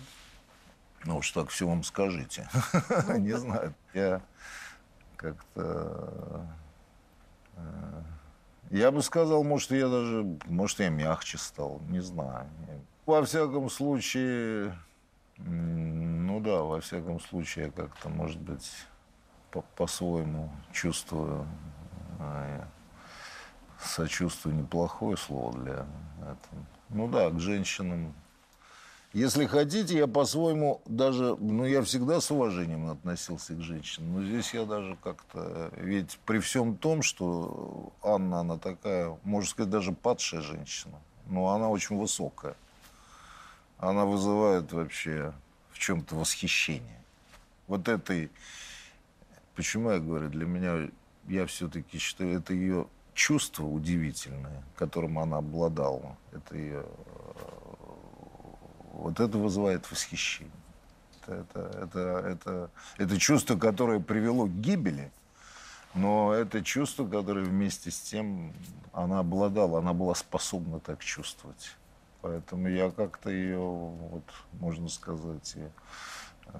Ну 1.03 1.17
уж 1.17 1.31
так 1.31 1.49
все 1.49 1.67
вам 1.67 1.83
скажите. 1.83 2.49
Не 3.17 3.37
знаю. 3.37 3.73
Я 3.93 4.21
как-то 5.17 6.47
э, 7.55 8.01
я 8.71 8.91
бы 8.91 9.01
сказал, 9.03 9.43
может, 9.43 9.71
я 9.71 9.87
даже, 9.87 10.25
может, 10.45 10.79
я 10.79 10.89
мягче 10.89 11.37
стал, 11.37 11.81
не 11.87 12.01
знаю. 12.01 12.47
Во 13.05 13.23
всяком 13.23 13.69
случае, 13.69 14.75
ну 15.37 16.39
да, 16.39 16.61
во 16.61 16.81
всяком 16.81 17.19
случае, 17.19 17.65
я 17.65 17.71
как-то, 17.71 18.09
может 18.09 18.41
быть, 18.41 18.69
по-своему 19.77 20.51
чувствую, 20.73 21.47
а, 22.19 22.67
сочувствую 23.85 24.55
неплохое 24.55 25.17
слово 25.17 25.53
для 25.59 25.73
этого. 26.21 26.65
Ну 26.89 27.07
да, 27.07 27.29
к 27.29 27.39
женщинам 27.39 28.13
если 29.15 29.45
хотите, 29.45 29.97
я 29.97 30.07
по-своему 30.07 30.81
даже, 30.85 31.37
ну, 31.37 31.63
я 31.63 31.81
всегда 31.83 32.19
с 32.19 32.29
уважением 32.31 32.89
относился 32.89 33.55
к 33.55 33.61
женщинам, 33.61 34.15
но 34.15 34.25
здесь 34.25 34.53
я 34.53 34.65
даже 34.65 34.97
как-то, 35.01 35.71
ведь 35.77 36.19
при 36.25 36.39
всем 36.39 36.75
том, 36.75 37.01
что 37.01 37.93
Анна, 38.03 38.41
она 38.41 38.57
такая, 38.57 39.17
можно 39.23 39.49
сказать, 39.49 39.71
даже 39.71 39.93
падшая 39.93 40.41
женщина, 40.41 40.99
но 41.27 41.47
она 41.51 41.69
очень 41.69 41.97
высокая. 41.97 42.57
Она 43.77 44.03
вызывает 44.03 44.73
вообще 44.73 45.31
в 45.71 45.79
чем-то 45.79 46.13
восхищение. 46.15 47.01
Вот 47.67 47.87
этой, 47.87 48.29
почему 49.55 49.91
я 49.91 49.99
говорю, 49.99 50.27
для 50.27 50.45
меня, 50.45 50.89
я 51.29 51.45
все-таки 51.45 51.99
считаю, 51.99 52.37
это 52.39 52.53
ее 52.53 52.87
чувство 53.15 53.65
удивительное, 53.65 54.63
которым 54.75 55.17
она 55.17 55.37
обладала, 55.37 56.17
это 56.31 56.55
ее 56.55 56.85
вот 58.93 59.19
это 59.19 59.37
вызывает 59.37 59.89
восхищение. 59.89 60.53
Это, 61.27 61.33
это, 61.35 61.59
это, 61.59 61.99
это, 61.99 62.69
это 62.97 63.17
чувство, 63.17 63.57
которое 63.57 63.99
привело 63.99 64.45
к 64.45 64.51
гибели, 64.51 65.11
но 65.95 66.33
это 66.33 66.63
чувство, 66.63 67.07
которое 67.07 67.45
вместе 67.45 67.89
с 67.89 67.99
тем 67.99 68.53
она 68.93 69.19
обладала, 69.19 69.79
она 69.79 69.93
была 69.93 70.13
способна 70.13 70.79
так 70.79 71.03
чувствовать. 71.03 71.75
Поэтому 72.21 72.67
я 72.67 72.91
как-то 72.91 73.29
ее, 73.29 73.59
вот, 73.59 74.23
можно 74.53 74.87
сказать, 74.87 75.55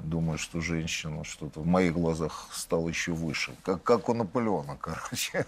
думаю, 0.01 0.37
что 0.37 0.61
женщина 0.61 1.23
что-то 1.23 1.61
в 1.61 1.65
моих 1.65 1.93
глазах 1.93 2.49
стала 2.51 2.87
еще 2.87 3.13
выше. 3.13 3.55
Как, 3.63 3.83
как 3.83 4.09
у 4.09 4.13
Наполеона, 4.13 4.77
короче. 4.79 5.45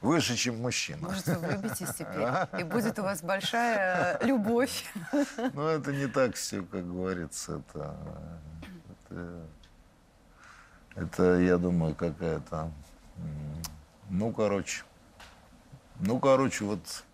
Выше, 0.00 0.36
чем 0.36 0.60
мужчина. 0.60 1.08
Может, 1.08 1.26
вы 1.26 1.34
влюбитесь 1.36 1.94
теперь, 1.94 2.60
и 2.60 2.64
будет 2.64 2.98
у 2.98 3.02
вас 3.02 3.22
большая 3.22 4.18
любовь. 4.22 4.84
Ну, 5.54 5.66
это 5.66 5.92
не 5.92 6.06
так 6.06 6.34
все, 6.34 6.62
как 6.62 6.86
говорится. 6.86 7.62
Это, 7.70 7.96
это, 9.08 9.42
это 10.94 11.38
я 11.40 11.56
думаю, 11.56 11.94
какая-то... 11.94 12.70
Ну, 14.10 14.32
короче. 14.32 14.84
Ну, 15.98 16.18
короче, 16.20 16.64
вот 16.64 17.04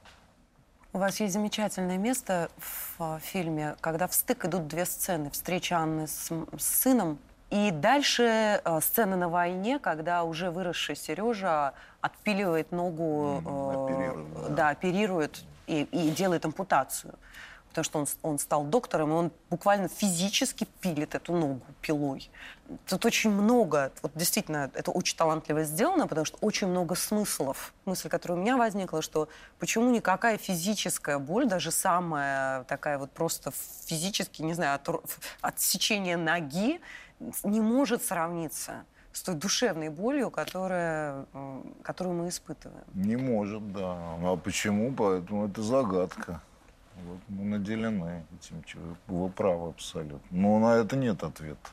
у 0.95 0.99
вас 0.99 1.21
есть 1.21 1.33
замечательное 1.33 1.97
место 1.97 2.51
в 2.99 3.19
фильме, 3.21 3.77
когда 3.81 4.07
в 4.07 4.13
стык 4.13 4.45
идут 4.45 4.69
две 4.69 4.85
сцены. 4.85 5.31
Встреча 5.31 5.79
Анны 5.79 6.07
с, 6.07 6.31
с 6.59 6.65
сыном 6.65 7.19
и 7.53 7.71
дальше 7.71 8.63
э, 8.65 8.81
сцена 8.81 9.15
на 9.15 9.29
войне, 9.29 9.79
когда 9.79 10.25
уже 10.25 10.51
выросший 10.51 10.97
Сережа 10.97 11.75
отпиливает 12.01 12.73
ногу, 12.73 13.43
э, 13.45 13.85
оперирует, 13.85 14.33
да. 14.33 14.49
да, 14.49 14.69
оперирует 14.71 15.45
и, 15.67 15.83
и 15.83 16.11
делает 16.11 16.47
ампутацию. 16.47 17.15
потому 17.69 17.85
что 17.85 17.99
он, 17.99 18.07
он 18.23 18.39
стал 18.39 18.65
доктором, 18.65 19.11
и 19.11 19.13
он 19.13 19.33
буквально 19.51 19.89
физически 19.89 20.67
пилит 20.81 21.15
эту 21.15 21.35
ногу 21.35 21.61
пилой. 21.83 22.31
Тут 22.87 23.05
очень 23.05 23.31
много, 23.31 23.93
вот 24.01 24.13
действительно, 24.15 24.71
это 24.73 24.91
очень 24.91 25.19
талантливо 25.19 25.65
сделано, 25.65 26.07
потому 26.07 26.25
что 26.25 26.39
очень 26.41 26.69
много 26.69 26.95
смыслов. 26.95 27.75
Мысль, 27.85 28.09
которая 28.09 28.39
у 28.39 28.41
меня 28.41 28.57
возникла, 28.57 29.03
что 29.03 29.29
почему 29.59 29.91
никакая 29.91 30.39
физическая 30.39 31.19
боль, 31.19 31.47
даже 31.47 31.71
самая 31.71 32.65
такая 32.65 32.97
вот 32.97 33.11
просто 33.11 33.53
физически, 33.85 34.41
не 34.41 34.55
знаю, 34.55 34.77
от, 34.77 34.89
отсечение 35.43 36.17
ноги, 36.17 36.81
не 37.45 37.61
может 37.61 38.03
сравниться 38.03 38.85
с 39.13 39.23
той 39.23 39.35
душевной 39.35 39.91
болью, 39.91 40.31
которая, 40.31 41.27
которую 41.83 42.17
мы 42.17 42.29
испытываем. 42.29 42.85
Не 42.95 43.17
может, 43.17 43.73
да. 43.73 43.95
А 43.97 44.37
почему? 44.37 44.93
Поэтому 44.93 45.49
это 45.49 45.63
загадка. 45.63 46.41
Вот 47.05 47.19
мы 47.29 47.45
наделены 47.45 48.25
этим. 48.39 48.63
Вы 49.07 49.29
правы 49.29 49.71
абсолютно. 49.71 50.21
Но 50.31 50.59
на 50.59 50.77
это 50.77 50.97
нет 50.97 51.23
ответа. 51.23 51.71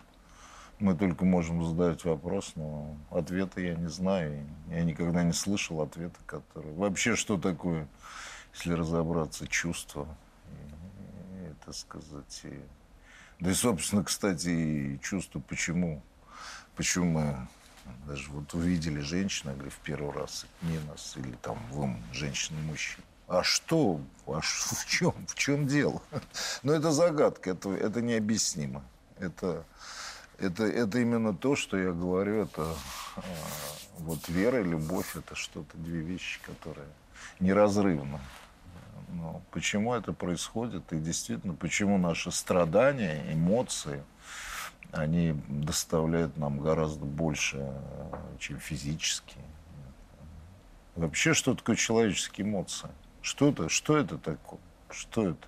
Мы 0.79 0.95
только 0.95 1.25
можем 1.25 1.65
задать 1.65 2.05
вопрос, 2.05 2.53
но 2.55 2.95
ответа 3.11 3.59
я 3.59 3.75
не 3.75 3.87
знаю. 3.87 4.45
Я 4.69 4.83
никогда 4.83 5.23
не 5.23 5.33
слышал 5.33 5.81
ответа, 5.81 6.17
который... 6.25 6.73
Вообще, 6.73 7.15
что 7.15 7.37
такое, 7.37 7.87
если 8.53 8.73
разобраться, 8.73 9.45
чувство? 9.47 10.07
И, 10.47 11.49
и, 11.49 11.53
так 11.65 11.75
сказать... 11.75 12.41
И... 12.43 12.61
Да 13.39 13.51
и, 13.51 13.53
собственно, 13.53 14.03
кстати, 14.03 14.49
и 14.49 14.99
чувство, 15.01 15.39
почему 15.39 16.01
почему 16.79 17.05
мы 17.05 17.47
даже 18.07 18.29
вот 18.31 18.53
увидели 18.53 19.01
женщину, 19.01 19.53
говорю, 19.53 19.69
в 19.69 19.79
первый 19.79 20.13
раз, 20.13 20.45
не 20.61 20.79
нас, 20.87 21.15
или 21.17 21.33
там 21.41 21.59
вы, 21.71 21.93
женщина 22.13 22.57
и 22.57 22.61
мужчина. 22.61 23.03
А 23.27 23.43
что? 23.43 23.99
А 24.27 24.39
в 24.41 24.85
чем? 24.85 25.13
В 25.27 25.35
чем 25.35 25.67
дело? 25.67 26.01
Но 26.63 26.71
это 26.71 26.93
загадка, 26.93 27.49
это, 27.49 27.69
это 27.71 28.01
необъяснимо. 28.01 28.81
Это, 29.19 29.65
это, 30.37 30.63
это 30.63 30.99
именно 30.99 31.33
то, 31.33 31.57
что 31.57 31.77
я 31.77 31.91
говорю, 31.91 32.43
это 32.43 32.75
а, 33.17 33.21
вот 33.97 34.29
вера 34.29 34.61
и 34.61 34.63
любовь, 34.63 35.17
это 35.17 35.35
что-то, 35.35 35.77
две 35.77 35.99
вещи, 35.99 36.39
которые 36.45 36.87
неразрывны. 37.41 38.21
Но 39.11 39.41
почему 39.51 39.93
это 39.93 40.13
происходит? 40.13 40.91
И 40.93 40.97
действительно, 40.97 41.53
почему 41.53 41.97
наши 41.97 42.31
страдания, 42.31 43.23
эмоции– 43.33 44.03
они 44.91 45.33
доставляют 45.47 46.37
нам 46.37 46.59
гораздо 46.59 47.05
больше, 47.05 47.71
чем 48.39 48.59
физические. 48.59 49.43
Вообще, 50.95 51.33
что 51.33 51.53
такое 51.55 51.75
человеческие 51.75 52.47
эмоции? 52.47 52.89
Что 53.21 53.49
это, 53.49 53.69
что 53.69 53.97
это 53.97 54.17
такое? 54.17 54.59
Что 54.89 55.29
это? 55.29 55.47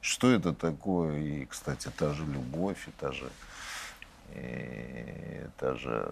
Что 0.00 0.30
это 0.30 0.54
такое? 0.54 1.18
И, 1.18 1.44
кстати, 1.46 1.90
та 1.96 2.14
же 2.14 2.24
любовь, 2.24 2.88
и 2.88 2.90
та 2.92 3.12
же, 3.12 3.30
и 4.30 5.46
та 5.58 5.74
же 5.74 6.08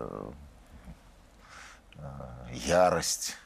э, 1.95 2.49
ярость. 2.53 3.37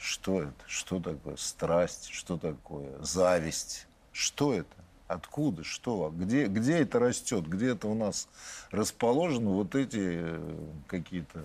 Что 0.00 0.42
это? 0.42 0.64
Что 0.66 0.98
такое 0.98 1.36
страсть? 1.36 2.08
Что 2.10 2.38
такое 2.38 2.98
зависть? 3.02 3.86
Что 4.12 4.54
это? 4.54 4.74
Откуда, 5.06 5.62
что, 5.62 6.10
где, 6.16 6.46
где 6.46 6.78
это 6.78 6.98
растет, 6.98 7.46
где 7.46 7.72
это 7.72 7.86
у 7.86 7.94
нас 7.94 8.28
расположено, 8.70 9.50
вот 9.50 9.74
эти 9.74 9.98
э, 10.00 10.66
какие-то 10.86 11.44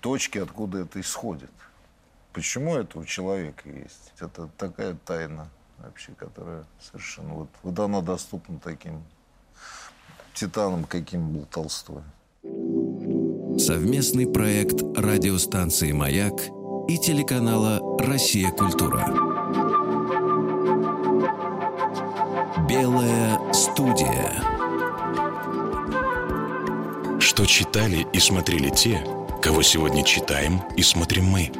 точки, 0.00 0.38
откуда 0.38 0.78
это 0.78 1.00
исходит. 1.00 1.50
Почему 2.32 2.74
это 2.74 2.98
у 2.98 3.04
человека 3.04 3.68
есть? 3.68 4.12
Это 4.18 4.48
такая 4.58 4.94
тайна 4.94 5.48
вообще, 5.78 6.12
которая 6.12 6.64
совершенно... 6.80 7.34
Вот, 7.34 7.48
вот 7.62 7.78
она 7.78 8.00
доступна 8.00 8.58
таким 8.58 9.04
титанам, 10.34 10.84
каким 10.84 11.30
был 11.30 11.46
Толстой. 11.46 12.02
Совместный 13.58 14.26
проект 14.26 14.82
радиостанции 14.96 15.92
«Маяк» 15.92 16.40
и 16.88 16.98
телеканала 16.98 17.80
«Россия. 17.98 18.50
Культура». 18.50 19.06
Белая 22.68 23.38
студия. 23.52 24.32
Что 27.20 27.46
читали 27.46 28.06
и 28.12 28.18
смотрели 28.18 28.70
те, 28.70 29.04
кого 29.42 29.62
сегодня 29.62 30.04
читаем 30.04 30.60
и 30.76 30.82
смотрим 30.82 31.26
мы. 31.26 31.52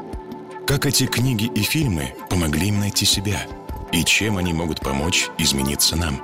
Как 0.66 0.86
эти 0.86 1.06
книги 1.06 1.44
и 1.44 1.62
фильмы 1.62 2.14
помогли 2.30 2.68
им 2.68 2.80
найти 2.80 3.04
себя. 3.04 3.46
И 3.92 4.04
чем 4.04 4.38
они 4.38 4.52
могут 4.52 4.80
помочь 4.80 5.28
измениться 5.38 5.96
нам. 5.96 6.22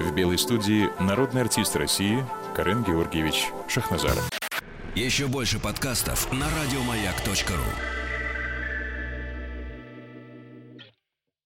В 0.00 0.12
белой 0.14 0.38
студии 0.38 0.88
народный 1.00 1.42
артист 1.42 1.76
России 1.76 2.24
Карен 2.54 2.82
Георгиевич 2.82 3.48
Шахназаров. 3.68 4.30
Еще 4.94 5.26
больше 5.26 5.58
подкастов 5.58 6.32
на 6.32 6.46
радиомаяк.ру 6.50 7.97